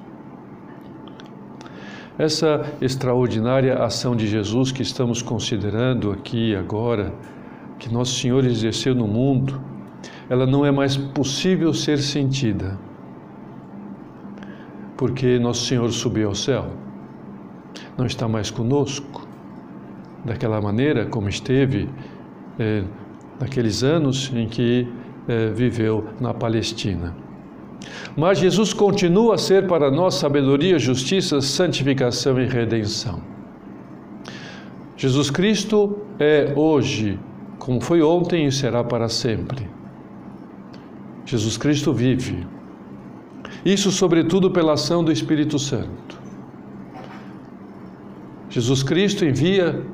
Essa 2.18 2.74
extraordinária 2.82 3.76
ação 3.78 4.16
de 4.16 4.26
Jesus 4.26 4.72
que 4.72 4.82
estamos 4.82 5.22
considerando 5.22 6.12
aqui 6.12 6.56
agora, 6.56 7.14
que 7.78 7.94
Nosso 7.94 8.20
Senhor 8.20 8.44
exerceu 8.44 8.96
no 8.96 9.08
mundo, 9.08 9.62
ela 10.28 10.48
não 10.48 10.66
é 10.66 10.72
mais 10.72 10.98
possível 10.98 11.72
ser 11.76 12.00
sentida, 12.00 12.76
porque 14.98 15.38
Nosso 15.38 15.66
Senhor 15.68 15.92
subiu 15.92 16.30
ao 16.30 16.36
céu, 16.36 16.72
não 17.96 18.08
está 18.08 18.28
mais 18.28 18.50
conosco, 18.50 19.28
daquela 20.26 20.60
maneira 20.60 21.06
como 21.06 21.30
esteve 21.30 21.88
é, 22.58 22.84
naqueles 23.40 23.84
anos 23.84 24.32
em 24.34 24.48
que 24.48 24.88
é, 25.28 25.52
viveu 25.52 26.10
na 26.20 26.34
Palestina. 26.34 27.27
Mas 28.16 28.40
Jesus 28.40 28.74
continua 28.74 29.36
a 29.36 29.38
ser 29.38 29.68
para 29.68 29.92
nós 29.92 30.16
sabedoria, 30.16 30.80
justiça, 30.80 31.42
santificação 31.42 32.40
e 32.40 32.46
redenção. 32.46 33.22
Jesus 34.96 35.30
Cristo 35.30 35.98
é 36.20 36.54
hoje, 36.56 37.20
como 37.60 37.80
foi 37.80 38.02
ontem 38.02 38.48
e 38.48 38.52
será 38.52 38.84
para 38.84 39.08
sempre. 39.08 39.70
Jesus 41.26 41.58
Cristo 41.58 41.94
vive. 41.94 42.48
Isso, 43.64 43.92
sobretudo, 43.92 44.50
pela 44.50 44.74
ação 44.74 45.04
do 45.04 45.12
Espírito 45.12 45.60
Santo. 45.60 46.18
Jesus 48.50 48.82
Cristo 48.82 49.26
envia 49.26 49.86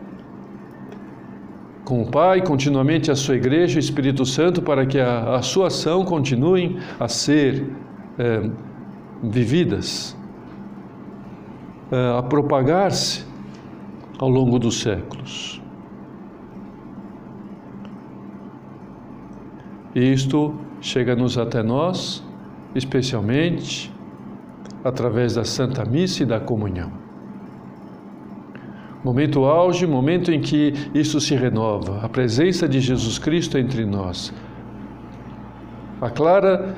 com 1.86 2.02
o 2.02 2.06
Pai 2.10 2.42
continuamente 2.42 3.12
a 3.12 3.16
sua 3.16 3.36
igreja, 3.36 3.78
o 3.78 3.80
Espírito 3.80 4.26
Santo, 4.26 4.62
para 4.62 4.86
que 4.86 5.00
a, 5.00 5.36
a 5.36 5.42
sua 5.42 5.68
ação 5.68 6.06
continue 6.06 6.80
a 7.00 7.08
ser 7.08 7.68
é, 8.18 8.50
vividas, 9.22 10.18
é, 11.92 12.18
a 12.18 12.24
propagar-se 12.24 13.26
ao 14.18 14.30
longo 14.30 14.58
dos 14.58 14.80
séculos. 14.82 15.62
E 19.96 20.12
isto 20.12 20.56
chega-nos 20.82 21.38
até 21.38 21.62
nós, 21.62 22.24
especialmente 22.74 23.94
através 24.84 25.36
da 25.36 25.44
Santa 25.44 25.86
Missa 25.86 26.24
e 26.24 26.26
da 26.26 26.40
comunhão. 26.40 27.03
Momento 29.04 29.44
auge, 29.44 29.86
momento 29.86 30.32
em 30.32 30.40
que 30.40 30.74
isso 30.94 31.20
se 31.20 31.36
renova, 31.36 32.00
a 32.04 32.08
presença 32.08 32.70
de 32.70 32.80
Jesus 32.80 33.20
Cristo 33.20 33.58
entre 33.58 33.86
nós. 33.86 34.34
A 36.02 36.10
clara 36.10 36.76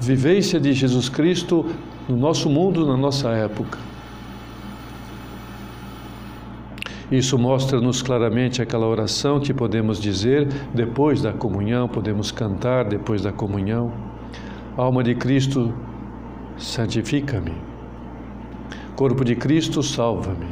vivência 0.00 0.58
de 0.58 0.72
Jesus 0.72 1.10
Cristo 1.10 1.66
no 2.08 2.16
nosso 2.16 2.48
mundo, 2.48 2.86
na 2.86 2.96
nossa 2.96 3.28
época. 3.30 3.78
Isso 7.10 7.36
mostra-nos 7.36 8.00
claramente 8.02 8.62
aquela 8.62 8.86
oração 8.86 9.40
que 9.40 9.52
podemos 9.52 10.00
dizer 10.00 10.46
depois 10.72 11.20
da 11.20 11.32
comunhão, 11.32 11.88
podemos 11.88 12.30
cantar 12.30 12.84
depois 12.84 13.20
da 13.20 13.32
comunhão. 13.32 13.92
Alma 14.76 15.02
de 15.02 15.14
Cristo, 15.16 15.74
santifica-me. 16.56 17.69
Corpo 19.00 19.24
de 19.24 19.34
Cristo, 19.34 19.82
salva-me. 19.82 20.46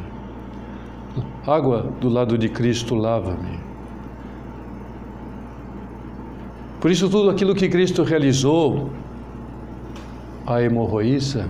Água 1.45 1.93
do 2.01 2.09
lado 2.09 2.35
de 2.35 2.49
Cristo, 2.49 2.95
lava-me. 2.95 3.59
Por 6.81 6.89
isso, 6.89 7.07
tudo 7.07 7.29
aquilo 7.29 7.53
que 7.53 7.69
Cristo 7.69 8.01
realizou 8.01 8.89
a 10.47 10.63
hemorroíça, 10.63 11.47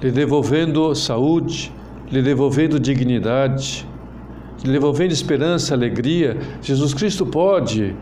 lhe 0.00 0.10
devolvendo 0.10 0.94
saúde, 0.94 1.70
lhe 2.10 2.22
devolvendo 2.22 2.80
dignidade, 2.80 3.86
lhe 4.64 4.72
devolvendo 4.72 5.12
esperança, 5.12 5.74
alegria, 5.74 6.38
Jesus 6.62 6.94
Cristo 6.94 7.26
pode 7.26 7.94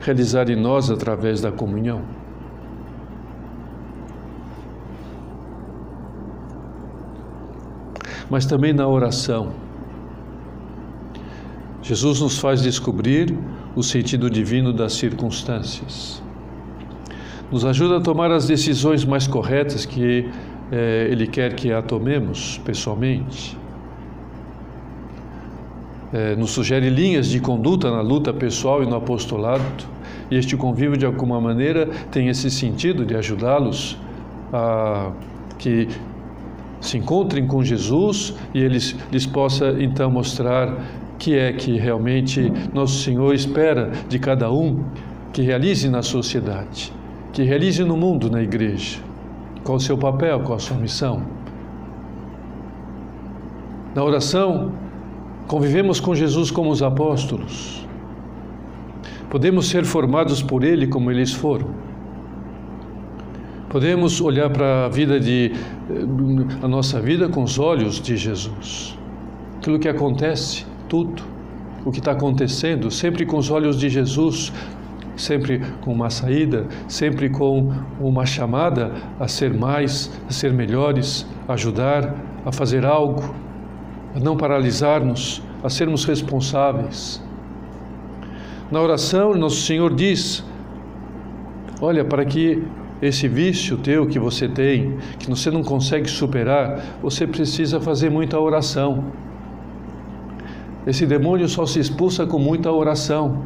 realizar 0.00 0.50
em 0.50 0.56
nós 0.56 0.90
através 0.90 1.40
da 1.40 1.50
comunhão. 1.50 2.19
Mas 8.30 8.46
também 8.46 8.72
na 8.72 8.86
oração. 8.86 9.52
Jesus 11.82 12.20
nos 12.20 12.38
faz 12.38 12.62
descobrir 12.62 13.36
o 13.74 13.82
sentido 13.82 14.30
divino 14.30 14.72
das 14.72 14.92
circunstâncias 14.92 16.22
nos 17.50 17.64
ajuda 17.64 17.96
a 17.96 18.00
tomar 18.00 18.30
as 18.30 18.46
decisões 18.46 19.04
mais 19.04 19.26
corretas 19.26 19.84
que 19.84 20.28
eh, 20.70 21.08
Ele 21.10 21.26
quer 21.26 21.54
que 21.54 21.72
a 21.72 21.82
tomemos 21.82 22.60
pessoalmente. 22.64 23.58
Eh, 26.12 26.36
nos 26.36 26.50
sugere 26.50 26.88
linhas 26.88 27.26
de 27.28 27.40
conduta 27.40 27.90
na 27.90 28.00
luta 28.00 28.32
pessoal 28.32 28.82
e 28.82 28.86
no 28.86 28.94
apostolado, 28.96 29.64
e 30.30 30.36
este 30.36 30.56
convívio, 30.56 30.96
de 30.96 31.04
alguma 31.04 31.40
maneira, 31.40 31.86
tem 32.12 32.28
esse 32.28 32.50
sentido 32.50 33.04
de 33.04 33.16
ajudá-los 33.16 33.98
a 34.52 35.10
que 35.58 35.88
se 36.80 36.98
encontrem 36.98 37.46
com 37.46 37.62
Jesus 37.62 38.34
e 38.54 38.60
eles 38.60 38.96
lhes 39.12 39.26
possa 39.26 39.76
então 39.78 40.10
mostrar 40.10 40.76
que 41.18 41.36
é 41.36 41.52
que 41.52 41.78
realmente 41.78 42.52
nosso 42.72 43.02
Senhor 43.02 43.34
espera 43.34 43.90
de 44.08 44.18
cada 44.18 44.50
um 44.50 44.84
que 45.32 45.42
realize 45.42 45.88
na 45.88 46.02
sociedade 46.02 46.92
que 47.32 47.42
realize 47.42 47.82
no 47.84 47.96
mundo, 47.96 48.30
na 48.30 48.42
igreja. 48.42 48.98
Qual 49.64 49.76
o 49.76 49.80
seu 49.80 49.96
papel, 49.96 50.40
qual 50.40 50.56
a 50.56 50.58
sua 50.58 50.76
missão? 50.76 51.22
Na 53.94 54.02
oração, 54.02 54.72
convivemos 55.46 56.00
com 56.00 56.14
Jesus 56.14 56.50
como 56.50 56.70
os 56.70 56.82
apóstolos. 56.82 57.86
Podemos 59.28 59.68
ser 59.68 59.84
formados 59.84 60.42
por 60.42 60.64
Ele 60.64 60.86
como 60.86 61.10
eles 61.10 61.32
foram. 61.32 61.68
Podemos 63.70 64.20
olhar 64.20 64.50
para 64.50 64.86
a 64.86 64.88
vida 64.88 65.20
de 65.20 65.52
a 66.60 66.66
nossa 66.66 67.00
vida 67.00 67.28
com 67.28 67.44
os 67.44 67.56
olhos 67.56 68.00
de 68.00 68.16
Jesus. 68.16 68.98
Aquilo 69.58 69.78
que 69.78 69.88
acontece 69.88 70.66
tudo 70.88 71.22
o 71.84 71.92
que 71.92 72.00
está 72.00 72.10
acontecendo, 72.10 72.90
sempre 72.90 73.24
com 73.24 73.38
os 73.38 73.48
olhos 73.48 73.78
de 73.78 73.88
Jesus, 73.88 74.52
sempre 75.16 75.62
com 75.82 75.92
uma 75.92 76.10
saída, 76.10 76.66
sempre 76.88 77.30
com 77.30 77.72
uma 78.00 78.26
chamada 78.26 78.92
a 79.20 79.28
ser 79.28 79.54
mais, 79.54 80.10
a 80.28 80.32
ser 80.32 80.52
melhores, 80.52 81.24
a 81.46 81.52
ajudar, 81.52 82.12
a 82.44 82.50
fazer 82.50 82.84
algo, 82.84 83.32
a 84.16 84.18
não 84.18 84.36
paralisar-nos, 84.36 85.44
a 85.62 85.70
sermos 85.70 86.04
responsáveis. 86.04 87.22
Na 88.68 88.80
oração, 88.80 89.32
nosso 89.36 89.60
Senhor 89.60 89.94
diz: 89.94 90.44
Olha, 91.80 92.04
para 92.04 92.24
que 92.24 92.60
esse 93.02 93.26
vício 93.26 93.78
teu 93.78 94.06
que 94.06 94.18
você 94.18 94.46
tem, 94.48 94.98
que 95.18 95.28
você 95.28 95.50
não 95.50 95.62
consegue 95.62 96.08
superar, 96.08 96.98
você 97.02 97.26
precisa 97.26 97.80
fazer 97.80 98.10
muita 98.10 98.38
oração. 98.38 99.04
Esse 100.86 101.06
demônio 101.06 101.48
só 101.48 101.64
se 101.66 101.78
expulsa 101.80 102.26
com 102.26 102.38
muita 102.38 102.70
oração. 102.70 103.42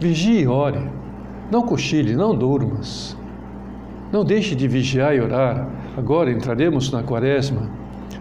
Vigie 0.00 0.40
e 0.40 0.46
ore. 0.46 0.80
Não 1.50 1.62
cochile, 1.62 2.16
não 2.16 2.34
durmas. 2.34 3.16
Não 4.10 4.24
deixe 4.24 4.54
de 4.54 4.66
vigiar 4.66 5.14
e 5.14 5.20
orar. 5.20 5.68
Agora 5.96 6.30
entraremos 6.30 6.90
na 6.90 7.02
quaresma. 7.02 7.70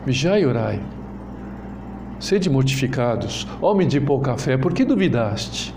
Vigiai 0.05 0.43
e 0.43 0.45
orai. 0.45 0.81
Sede 2.19 2.49
mortificados, 2.51 3.47
homem 3.59 3.87
de 3.87 3.99
pouca 3.99 4.37
fé, 4.37 4.55
por 4.55 4.73
que 4.73 4.85
duvidaste? 4.85 5.73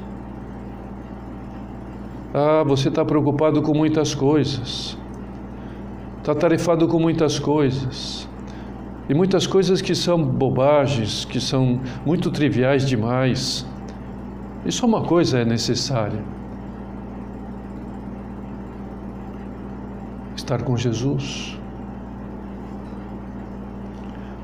Ah, 2.36 2.64
você 2.66 2.88
está 2.88 3.04
preocupado 3.04 3.62
com 3.62 3.72
muitas 3.72 4.12
coisas, 4.12 4.98
está 6.18 6.34
tarefado 6.34 6.88
com 6.88 6.98
muitas 6.98 7.38
coisas, 7.38 8.28
e 9.08 9.14
muitas 9.14 9.46
coisas 9.46 9.80
que 9.80 9.94
são 9.94 10.20
bobagens, 10.20 11.24
que 11.24 11.40
são 11.40 11.80
muito 12.04 12.32
triviais 12.32 12.84
demais. 12.84 13.64
E 14.66 14.72
só 14.72 14.84
uma 14.84 15.02
coisa 15.02 15.38
é 15.38 15.44
necessária: 15.44 16.18
estar 20.34 20.60
com 20.64 20.76
Jesus. 20.76 21.56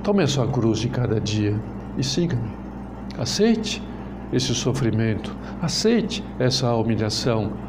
Tome 0.04 0.22
a 0.22 0.28
sua 0.28 0.46
cruz 0.46 0.78
de 0.78 0.88
cada 0.88 1.20
dia 1.20 1.58
e 1.98 2.04
siga-me. 2.04 2.52
Aceite 3.18 3.82
esse 4.32 4.54
sofrimento, 4.54 5.34
aceite 5.60 6.24
essa 6.38 6.72
humilhação. 6.72 7.68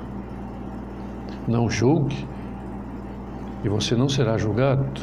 Não 1.47 1.69
julgue 1.69 2.27
e 3.63 3.69
você 3.69 3.95
não 3.95 4.10
será 4.10 4.38
julgado. 4.38 5.01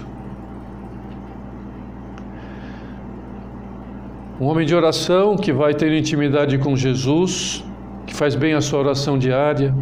Um 4.41 4.47
homem 4.47 4.65
de 4.67 4.75
oração 4.75 5.37
que 5.37 5.53
vai 5.53 5.75
ter 5.75 5.93
intimidade 5.93 6.59
com 6.59 6.77
Jesus, 6.77 7.65
que 8.07 8.15
faz 8.15 8.37
bem 8.37 8.55
a 8.55 8.61
sua 8.61 8.79
oração 8.79 9.19
diária, 9.19 9.75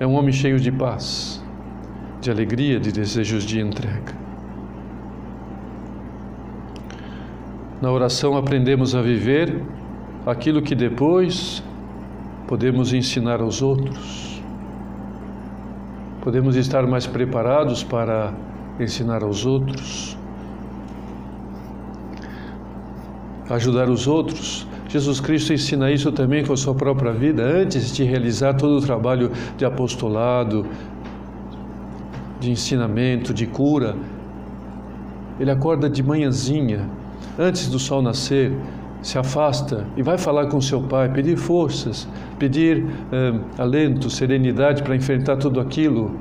é 0.00 0.06
um 0.06 0.14
homem 0.14 0.32
cheio 0.32 0.58
de 0.58 0.72
paz, 0.72 1.44
de 2.20 2.30
alegria, 2.30 2.80
de 2.80 2.90
desejos 2.90 3.44
de 3.44 3.60
entrega. 3.60 4.14
Na 7.80 7.90
oração 7.90 8.36
aprendemos 8.36 8.94
a 8.94 9.02
viver 9.02 9.60
aquilo 10.24 10.62
que 10.62 10.74
depois 10.74 11.62
podemos 12.46 12.94
ensinar 12.94 13.40
aos 13.40 13.60
outros. 13.60 14.31
Podemos 16.22 16.54
estar 16.54 16.86
mais 16.86 17.04
preparados 17.04 17.82
para 17.82 18.32
ensinar 18.78 19.24
aos 19.24 19.44
outros. 19.44 20.16
Ajudar 23.50 23.90
os 23.90 24.06
outros. 24.06 24.64
Jesus 24.88 25.18
Cristo 25.18 25.52
ensina 25.52 25.90
isso 25.90 26.12
também 26.12 26.44
com 26.44 26.52
a 26.52 26.56
sua 26.56 26.76
própria 26.76 27.12
vida, 27.12 27.42
antes 27.42 27.92
de 27.92 28.04
realizar 28.04 28.54
todo 28.54 28.78
o 28.78 28.80
trabalho 28.80 29.32
de 29.56 29.64
apostolado, 29.64 30.64
de 32.38 32.52
ensinamento, 32.52 33.34
de 33.34 33.46
cura. 33.46 33.96
Ele 35.40 35.50
acorda 35.50 35.90
de 35.90 36.04
manhãzinha 36.04 36.88
antes 37.36 37.66
do 37.68 37.80
sol 37.80 38.00
nascer, 38.00 38.56
se 39.02 39.18
afasta 39.18 39.84
e 39.96 40.02
vai 40.02 40.16
falar 40.16 40.46
com 40.46 40.60
seu 40.60 40.80
pai, 40.80 41.08
pedir 41.08 41.36
forças, 41.36 42.08
pedir 42.38 42.86
eh, 43.12 43.34
alento, 43.58 44.08
serenidade 44.08 44.82
para 44.82 44.94
enfrentar 44.94 45.36
tudo 45.36 45.60
aquilo. 45.60 46.16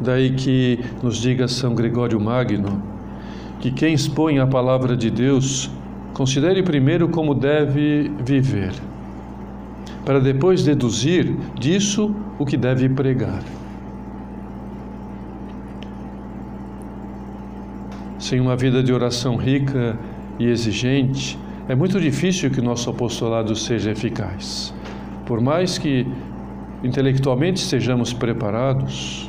Daí 0.00 0.30
que 0.30 0.82
nos 1.02 1.18
diga 1.18 1.46
São 1.46 1.74
Gregório 1.74 2.18
Magno 2.18 2.82
que 3.60 3.70
quem 3.70 3.92
expõe 3.92 4.38
a 4.38 4.46
palavra 4.46 4.96
de 4.96 5.10
Deus 5.10 5.70
considere 6.14 6.62
primeiro 6.62 7.10
como 7.10 7.34
deve 7.34 8.10
viver, 8.24 8.72
para 10.06 10.18
depois 10.18 10.64
deduzir 10.64 11.36
disso 11.58 12.14
o 12.38 12.46
que 12.46 12.56
deve 12.56 12.88
pregar. 12.88 13.42
Sem 18.30 18.38
uma 18.40 18.54
vida 18.54 18.80
de 18.80 18.92
oração 18.92 19.34
rica 19.34 19.98
e 20.38 20.46
exigente, 20.46 21.36
é 21.68 21.74
muito 21.74 22.00
difícil 22.00 22.48
que 22.48 22.60
nosso 22.60 22.88
apostolado 22.88 23.56
seja 23.56 23.90
eficaz. 23.90 24.72
Por 25.26 25.40
mais 25.40 25.78
que 25.78 26.06
intelectualmente 26.84 27.60
estejamos 27.60 28.12
preparados, 28.12 29.28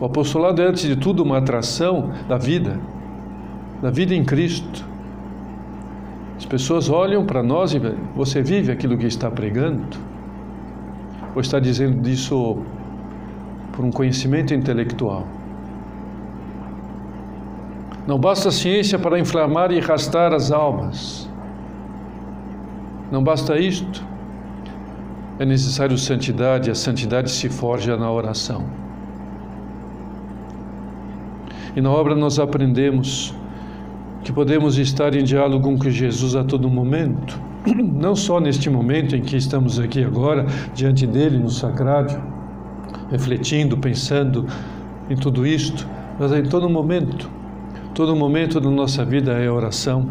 o 0.00 0.06
apostolado 0.06 0.62
é, 0.62 0.66
antes 0.68 0.84
de 0.84 0.96
tudo, 0.96 1.22
uma 1.22 1.36
atração 1.36 2.10
da 2.26 2.38
vida, 2.38 2.80
da 3.82 3.90
vida 3.90 4.14
em 4.14 4.24
Cristo. 4.24 4.82
As 6.38 6.46
pessoas 6.46 6.88
olham 6.88 7.26
para 7.26 7.42
nós 7.42 7.74
e 7.74 7.78
você 8.16 8.40
vive 8.40 8.72
aquilo 8.72 8.96
que 8.96 9.06
está 9.06 9.30
pregando? 9.30 9.84
Ou 11.34 11.42
está 11.42 11.60
dizendo 11.60 12.00
disso 12.00 12.56
por 13.72 13.84
um 13.84 13.90
conhecimento 13.90 14.54
intelectual? 14.54 15.39
Não 18.06 18.18
basta 18.18 18.50
ciência 18.50 18.98
para 18.98 19.18
inflamar 19.18 19.70
e 19.72 19.78
arrastar 19.78 20.32
as 20.32 20.50
almas. 20.50 21.28
Não 23.10 23.22
basta 23.22 23.58
isto. 23.58 24.04
É 25.38 25.44
necessário 25.44 25.96
santidade, 25.96 26.70
a 26.70 26.74
santidade 26.74 27.30
se 27.30 27.48
forja 27.48 27.96
na 27.96 28.10
oração. 28.10 28.64
E 31.74 31.80
na 31.80 31.90
obra 31.90 32.14
nós 32.14 32.38
aprendemos 32.38 33.34
que 34.22 34.32
podemos 34.32 34.76
estar 34.76 35.14
em 35.14 35.24
diálogo 35.24 35.78
com 35.78 35.90
Jesus 35.90 36.36
a 36.36 36.44
todo 36.44 36.68
momento, 36.68 37.40
não 37.66 38.14
só 38.14 38.38
neste 38.38 38.68
momento 38.68 39.16
em 39.16 39.22
que 39.22 39.36
estamos 39.36 39.78
aqui 39.78 40.04
agora, 40.04 40.46
diante 40.74 41.06
dele 41.06 41.38
no 41.38 41.48
sacrário, 41.48 42.20
refletindo, 43.10 43.78
pensando 43.78 44.46
em 45.08 45.16
tudo 45.16 45.46
isto, 45.46 45.86
mas 46.18 46.32
em 46.32 46.42
todo 46.42 46.68
momento 46.68 47.39
Todo 47.92 48.14
momento 48.14 48.60
da 48.60 48.70
nossa 48.70 49.04
vida 49.04 49.32
é 49.32 49.50
oração. 49.50 50.08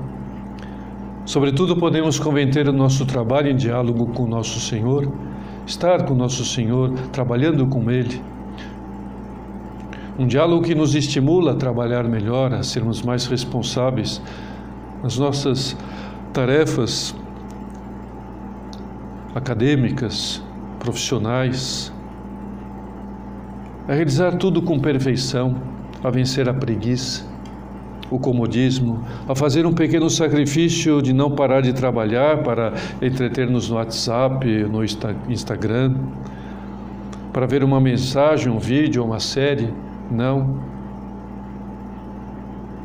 Sobretudo, 1.25 1.77
podemos 1.77 2.19
converter 2.19 2.67
o 2.67 2.73
nosso 2.73 3.05
trabalho 3.05 3.49
em 3.49 3.55
diálogo 3.55 4.07
com 4.07 4.23
o 4.23 4.27
nosso 4.27 4.59
Senhor, 4.59 5.09
estar 5.65 6.03
com 6.03 6.13
o 6.13 6.17
nosso 6.17 6.43
Senhor, 6.43 6.91
trabalhando 7.13 7.65
com 7.67 7.89
Ele. 7.89 8.21
Um 10.17 10.27
diálogo 10.27 10.63
que 10.63 10.75
nos 10.75 10.93
estimula 10.93 11.53
a 11.53 11.55
trabalhar 11.55 12.03
melhor, 12.03 12.53
a 12.53 12.63
sermos 12.63 13.01
mais 13.01 13.27
responsáveis 13.27 14.21
nas 15.01 15.17
nossas 15.17 15.77
tarefas 16.33 17.15
acadêmicas, 19.33 20.43
profissionais, 20.79 21.93
a 23.87 23.93
realizar 23.93 24.35
tudo 24.35 24.61
com 24.61 24.77
perfeição, 24.77 25.55
a 26.03 26.09
vencer 26.09 26.49
a 26.49 26.53
preguiça 26.53 27.28
o 28.11 28.17
comodismo, 28.17 29.03
a 29.27 29.35
fazer 29.35 29.65
um 29.65 29.73
pequeno 29.73 30.09
sacrifício 30.09 31.01
de 31.01 31.13
não 31.13 31.31
parar 31.31 31.61
de 31.61 31.73
trabalhar 31.73 32.43
para 32.43 32.73
entreter-nos 33.01 33.69
no 33.69 33.75
WhatsApp, 33.75 34.45
no 34.63 34.83
Instagram, 34.83 35.95
para 37.31 37.45
ver 37.45 37.63
uma 37.63 37.79
mensagem, 37.79 38.51
um 38.51 38.59
vídeo, 38.59 39.03
uma 39.03 39.19
série. 39.19 39.71
Não. 40.09 40.57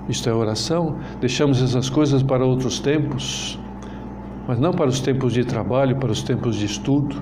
Isto 0.09 0.29
é 0.29 0.35
oração. 0.35 0.97
Deixamos 1.21 1.63
essas 1.63 1.89
coisas 1.89 2.23
para 2.23 2.45
outros 2.45 2.79
tempos, 2.79 3.59
mas 4.47 4.59
não 4.59 4.73
para 4.73 4.89
os 4.89 5.01
tempos 5.01 5.33
de 5.33 5.45
trabalho, 5.45 5.97
para 5.97 6.13
os 6.13 6.23
tempos 6.23 6.57
de 6.57 6.67
estudo. 6.67 7.17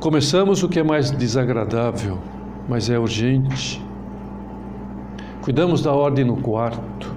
Começamos 0.00 0.62
o 0.62 0.68
que 0.68 0.78
é 0.78 0.82
mais 0.82 1.10
desagradável, 1.10 2.18
mas 2.66 2.88
é 2.88 2.98
urgente 2.98 3.87
Cuidamos 5.48 5.80
da 5.80 5.94
ordem 5.94 6.26
no 6.26 6.36
quarto, 6.36 7.10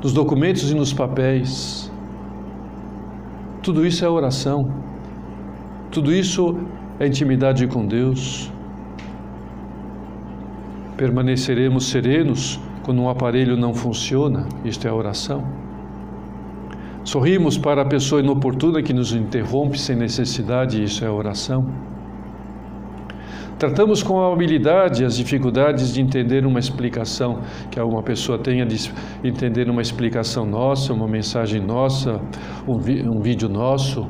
dos 0.00 0.14
documentos 0.14 0.70
e 0.70 0.74
nos 0.74 0.94
papéis. 0.94 1.92
Tudo 3.62 3.84
isso 3.86 4.02
é 4.02 4.08
oração. 4.08 4.72
Tudo 5.90 6.10
isso 6.10 6.56
é 6.98 7.06
intimidade 7.06 7.66
com 7.66 7.86
Deus. 7.86 8.50
Permaneceremos 10.96 11.90
serenos 11.90 12.58
quando 12.82 13.02
um 13.02 13.10
aparelho 13.10 13.58
não 13.58 13.74
funciona, 13.74 14.46
isto 14.64 14.88
é 14.88 14.90
oração. 14.90 15.44
Sorrimos 17.04 17.58
para 17.58 17.82
a 17.82 17.84
pessoa 17.84 18.22
inoportuna 18.22 18.82
que 18.82 18.94
nos 18.94 19.12
interrompe 19.12 19.78
sem 19.78 19.96
necessidade, 19.96 20.82
isso 20.82 21.04
é 21.04 21.10
oração. 21.10 21.66
Tratamos 23.60 24.02
com 24.02 24.18
habilidade 24.24 25.04
as 25.04 25.18
dificuldades 25.18 25.92
de 25.92 26.00
entender 26.00 26.46
uma 26.46 26.58
explicação, 26.58 27.42
que 27.70 27.78
alguma 27.78 28.02
pessoa 28.02 28.38
tenha 28.38 28.64
de 28.64 28.90
entender 29.22 29.68
uma 29.68 29.82
explicação 29.82 30.46
nossa, 30.46 30.94
uma 30.94 31.06
mensagem 31.06 31.60
nossa, 31.60 32.22
um, 32.66 32.76
um 33.16 33.20
vídeo 33.20 33.50
nosso. 33.50 34.08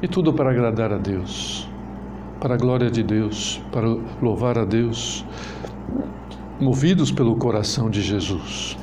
E 0.00 0.08
tudo 0.08 0.32
para 0.32 0.50
agradar 0.50 0.94
a 0.94 0.96
Deus, 0.96 1.68
para 2.40 2.54
a 2.54 2.56
glória 2.56 2.90
de 2.90 3.02
Deus, 3.02 3.60
para 3.70 3.86
louvar 4.22 4.56
a 4.56 4.64
Deus, 4.64 5.22
movidos 6.58 7.12
pelo 7.12 7.36
coração 7.36 7.90
de 7.90 8.00
Jesus. 8.00 8.78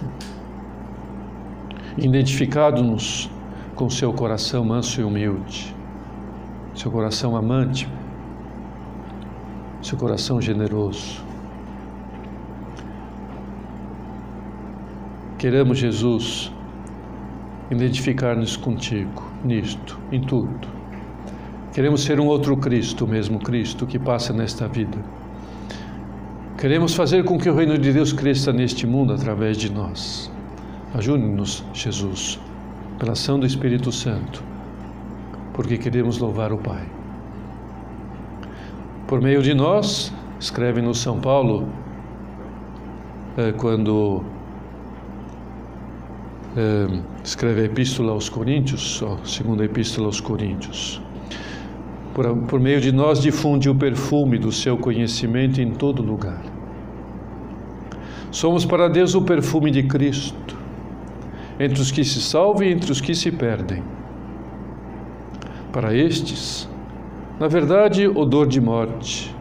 Identificados-nos 1.98 3.32
com 3.74 3.90
seu 3.90 4.14
coração 4.14 4.64
manso 4.64 5.02
e 5.02 5.04
humilde, 5.04 5.76
seu 6.76 6.92
coração 6.92 7.36
amante, 7.36 7.90
seu 9.86 10.00
coração 10.00 10.42
generoso. 10.42 11.24
Queremos, 15.38 15.78
Jesus, 15.78 16.52
identificar-nos 17.70 18.58
contigo 18.58 19.24
nisto, 19.44 20.00
em 20.12 20.20
tudo. 20.20 20.68
Queremos 21.72 22.04
ser 22.04 22.20
um 22.20 22.26
outro 22.26 22.58
Cristo, 22.58 23.06
o 23.06 23.08
mesmo 23.08 23.38
Cristo 23.38 23.86
que 23.86 24.00
passa 24.00 24.34
nesta 24.34 24.68
vida. 24.68 24.98
Queremos 26.58 26.96
fazer 26.96 27.24
com 27.24 27.38
que 27.38 27.50
o 27.50 27.56
reino 27.56 27.78
de 27.78 27.94
Deus 27.94 28.12
cresça 28.12 28.52
neste 28.52 28.88
mundo 28.88 29.14
através 29.14 29.56
de 29.56 29.72
nós. 29.72 30.32
Ajude-nos, 30.96 31.64
Jesus, 31.74 32.40
pela 32.98 33.12
ação 33.12 33.38
do 33.40 33.46
Espírito 33.46 33.92
Santo, 33.92 34.44
porque 35.54 35.78
queremos 35.78 36.18
louvar 36.18 36.52
o 36.52 36.58
Pai. 36.58 37.05
Por 39.08 39.22
meio 39.22 39.42
de 39.44 39.54
nós, 39.54 40.12
escreve 40.40 40.82
no 40.82 40.96
São 40.96 41.20
Paulo, 41.20 41.68
é, 43.38 43.52
quando 43.52 44.24
é, 46.58 46.88
escreve 47.24 47.62
a 47.62 47.66
Epístola 47.66 48.14
aos 48.14 48.30
Coríntios, 48.30 49.04
a 49.04 49.24
segunda 49.24 49.64
Epístola 49.64 50.08
aos 50.08 50.20
Coríntios. 50.20 51.00
Por, 52.16 52.36
por 52.48 52.60
meio 52.60 52.82
de 52.82 52.92
nós, 52.92 53.22
difunde 53.22 53.70
o 53.70 53.76
perfume 53.76 54.40
do 54.40 54.52
seu 54.52 54.76
conhecimento 54.76 55.62
em 55.62 55.72
todo 55.72 56.02
lugar. 56.02 56.42
Somos 58.32 58.66
para 58.66 58.88
Deus 58.88 59.14
o 59.14 59.22
perfume 59.22 59.70
de 59.70 59.84
Cristo, 59.84 60.58
entre 61.60 61.80
os 61.80 61.92
que 61.92 62.04
se 62.04 62.20
salvam 62.22 62.64
e 62.64 62.72
entre 62.72 62.92
os 62.92 63.00
que 63.00 63.14
se 63.14 63.32
perdem. 63.32 63.84
Para 65.72 65.94
estes, 65.94 66.68
na 67.40 67.48
verdade, 67.48 68.08
odor 68.08 68.48
de 68.48 68.62
morte 68.62 69.36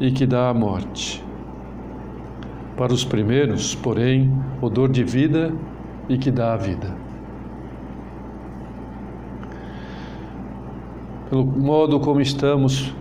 e 0.00 0.10
que 0.10 0.26
dá 0.26 0.48
a 0.48 0.54
morte. 0.54 1.22
Para 2.76 2.92
os 2.92 3.04
primeiros, 3.04 3.74
porém, 3.74 4.32
odor 4.60 4.88
de 4.88 5.04
vida 5.04 5.54
e 6.08 6.18
que 6.18 6.30
dá 6.30 6.54
a 6.54 6.56
vida. 6.56 6.96
Pelo 11.30 11.44
modo 11.44 12.00
como 12.00 12.20
estamos, 12.20 12.92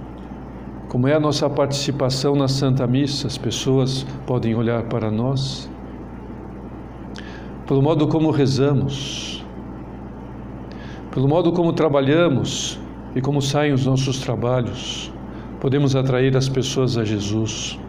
como 0.88 1.08
é 1.08 1.16
a 1.16 1.20
nossa 1.20 1.50
participação 1.50 2.36
na 2.36 2.48
Santa 2.48 2.86
Missa, 2.86 3.26
as 3.26 3.38
pessoas 3.38 4.06
podem 4.28 4.54
olhar 4.54 4.84
para 4.84 5.10
nós. 5.10 5.70
Pelo 7.66 7.82
modo 7.82 8.08
como 8.08 8.30
rezamos, 8.30 9.44
pelo 11.12 11.28
modo 11.28 11.52
como 11.52 11.74
trabalhamos, 11.74 12.80
e 13.16 13.22
como 13.22 13.42
saem 13.42 13.74
os 13.74 13.86
nossos 13.86 14.20
trabalhos, 14.20 15.12
podemos 15.60 15.96
atrair 15.96 16.36
as 16.36 16.50
pessoas 16.50 16.98
a 16.98 17.04
Jesus. 17.04 17.80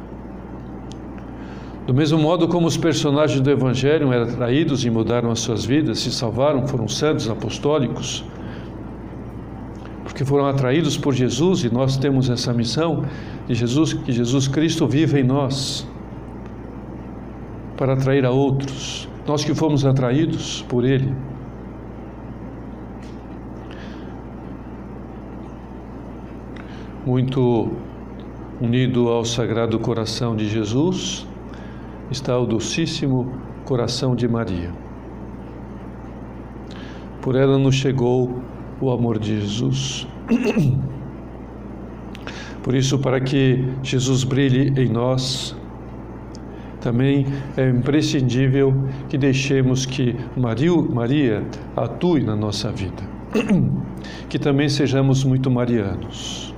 Do 1.86 1.92
mesmo 1.92 2.18
modo 2.18 2.48
como 2.48 2.66
os 2.66 2.76
personagens 2.76 3.40
do 3.40 3.50
Evangelho 3.50 4.12
eram 4.12 4.24
atraídos 4.24 4.84
e 4.84 4.90
mudaram 4.90 5.30
as 5.30 5.40
suas 5.40 5.64
vidas, 5.64 5.98
se 5.98 6.10
salvaram, 6.10 6.66
foram 6.66 6.88
santos, 6.88 7.28
apostólicos, 7.28 8.24
porque 10.04 10.24
foram 10.24 10.46
atraídos 10.46 10.96
por 10.96 11.12
Jesus 11.12 11.64
e 11.64 11.72
nós 11.72 11.96
temos 11.96 12.30
essa 12.30 12.52
missão 12.52 13.04
de 13.46 13.54
Jesus, 13.54 13.92
que 13.92 14.12
Jesus 14.12 14.48
Cristo 14.48 14.86
vive 14.86 15.20
em 15.20 15.24
nós 15.24 15.86
para 17.76 17.94
atrair 17.94 18.24
a 18.24 18.30
outros. 18.30 19.08
Nós 19.26 19.44
que 19.44 19.54
fomos 19.54 19.84
atraídos 19.84 20.64
por 20.68 20.84
Ele. 20.84 21.12
Muito 27.06 27.70
unido 28.60 29.08
ao 29.08 29.24
Sagrado 29.24 29.78
Coração 29.78 30.34
de 30.34 30.48
Jesus, 30.48 31.26
está 32.10 32.38
o 32.38 32.46
Docíssimo 32.46 33.30
Coração 33.64 34.16
de 34.16 34.26
Maria. 34.26 34.70
Por 37.20 37.36
ela 37.36 37.58
nos 37.58 37.74
chegou 37.74 38.40
o 38.80 38.90
amor 38.90 39.18
de 39.18 39.40
Jesus. 39.40 40.06
Por 42.62 42.74
isso, 42.74 42.98
para 42.98 43.20
que 43.20 43.62
Jesus 43.82 44.24
brilhe 44.24 44.72
em 44.80 44.88
nós, 44.88 45.54
também 46.80 47.26
é 47.56 47.68
imprescindível 47.68 48.74
que 49.08 49.18
deixemos 49.18 49.84
que 49.84 50.16
Maria 50.36 51.42
atue 51.76 52.22
na 52.22 52.34
nossa 52.34 52.70
vida. 52.70 53.02
Que 54.28 54.38
também 54.38 54.68
sejamos 54.68 55.24
muito 55.24 55.50
marianos. 55.50 56.53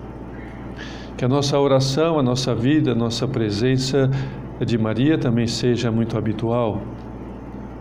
Que 1.16 1.24
a 1.24 1.28
nossa 1.28 1.58
oração, 1.58 2.18
a 2.18 2.22
nossa 2.22 2.54
vida, 2.54 2.92
a 2.92 2.94
nossa 2.94 3.26
presença 3.26 4.10
de 4.64 4.76
Maria 4.76 5.16
também 5.16 5.46
seja 5.46 5.90
muito 5.90 6.16
habitual, 6.18 6.82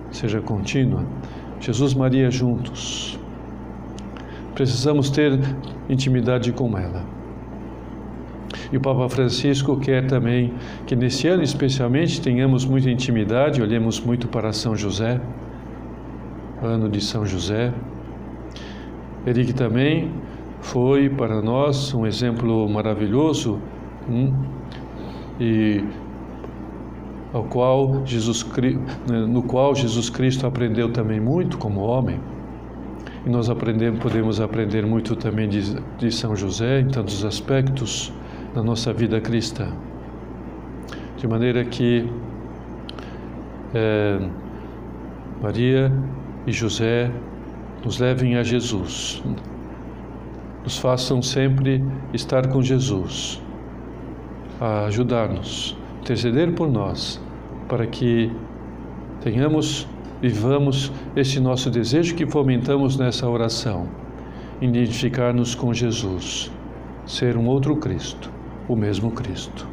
seja 0.09 0.39
contínua. 0.39 1.03
Jesus 1.59 1.93
Maria 1.93 2.31
juntos. 2.31 3.19
Precisamos 4.53 5.09
ter 5.09 5.37
intimidade 5.89 6.53
com 6.53 6.77
ela. 6.77 7.03
E 8.71 8.77
o 8.77 8.81
Papa 8.81 9.07
Francisco 9.09 9.77
quer 9.77 10.07
também 10.07 10.53
que 10.87 10.95
nesse 10.95 11.27
ano, 11.27 11.43
especialmente, 11.43 12.21
tenhamos 12.21 12.65
muita 12.65 12.89
intimidade, 12.89 13.61
olhemos 13.61 13.99
muito 13.99 14.27
para 14.27 14.53
São 14.53 14.75
José, 14.75 15.19
ano 16.63 16.89
de 16.89 17.01
São 17.01 17.25
José. 17.25 17.73
Ele 19.25 19.43
que 19.43 19.53
também 19.53 20.11
foi 20.61 21.09
para 21.09 21.41
nós 21.41 21.93
um 21.93 22.05
exemplo 22.05 22.67
maravilhoso 22.67 23.59
hum, 24.09 24.33
e 25.39 25.83
ao 27.33 27.43
qual 27.43 28.05
Jesus, 28.05 28.45
no 29.27 29.43
qual 29.43 29.75
Jesus 29.75 30.09
Cristo 30.09 30.47
aprendeu 30.47 30.91
também 30.91 31.19
muito 31.19 31.57
como 31.57 31.81
homem. 31.81 32.19
E 33.25 33.29
nós 33.29 33.49
aprendemos, 33.49 33.99
podemos 33.99 34.39
aprender 34.39 34.85
muito 34.85 35.15
também 35.15 35.49
de, 35.49 35.75
de 35.97 36.11
São 36.11 36.35
José 36.35 36.79
em 36.79 36.87
tantos 36.87 37.25
aspectos 37.25 38.13
da 38.53 38.63
nossa 38.63 38.93
vida 38.93 39.19
cristã. 39.19 39.67
De 41.17 41.27
maneira 41.27 41.65
que 41.65 42.09
é, 43.73 44.19
Maria 45.41 45.91
e 46.47 46.51
José 46.51 47.11
nos 47.83 47.99
levem 47.99 48.37
a 48.37 48.43
Jesus, 48.43 49.21
nos 50.65 50.80
façam 50.80 51.21
sempre 51.21 51.82
estar 52.12 52.47
com 52.47 52.60
Jesus, 52.60 53.39
a 54.60 54.86
ajudar-nos, 54.86 55.78
interceder 56.01 56.51
por 56.54 56.67
nós, 56.67 57.21
para 57.69 57.86
que 57.86 58.32
tenhamos, 59.21 59.88
vivamos 60.19 60.91
esse 61.15 61.39
nosso 61.39 61.69
desejo 61.69 62.15
que 62.15 62.25
fomentamos 62.25 62.97
nessa 62.97 63.30
oração, 63.30 63.88
identificar-nos 64.60 65.54
com 65.54 65.71
Jesus, 65.71 66.51
ser 67.06 67.38
um 67.38 67.45
outro 67.45 67.75
Cristo, 67.75 68.32
o 68.67 68.75
mesmo 68.75 69.12
Cristo. 69.12 69.67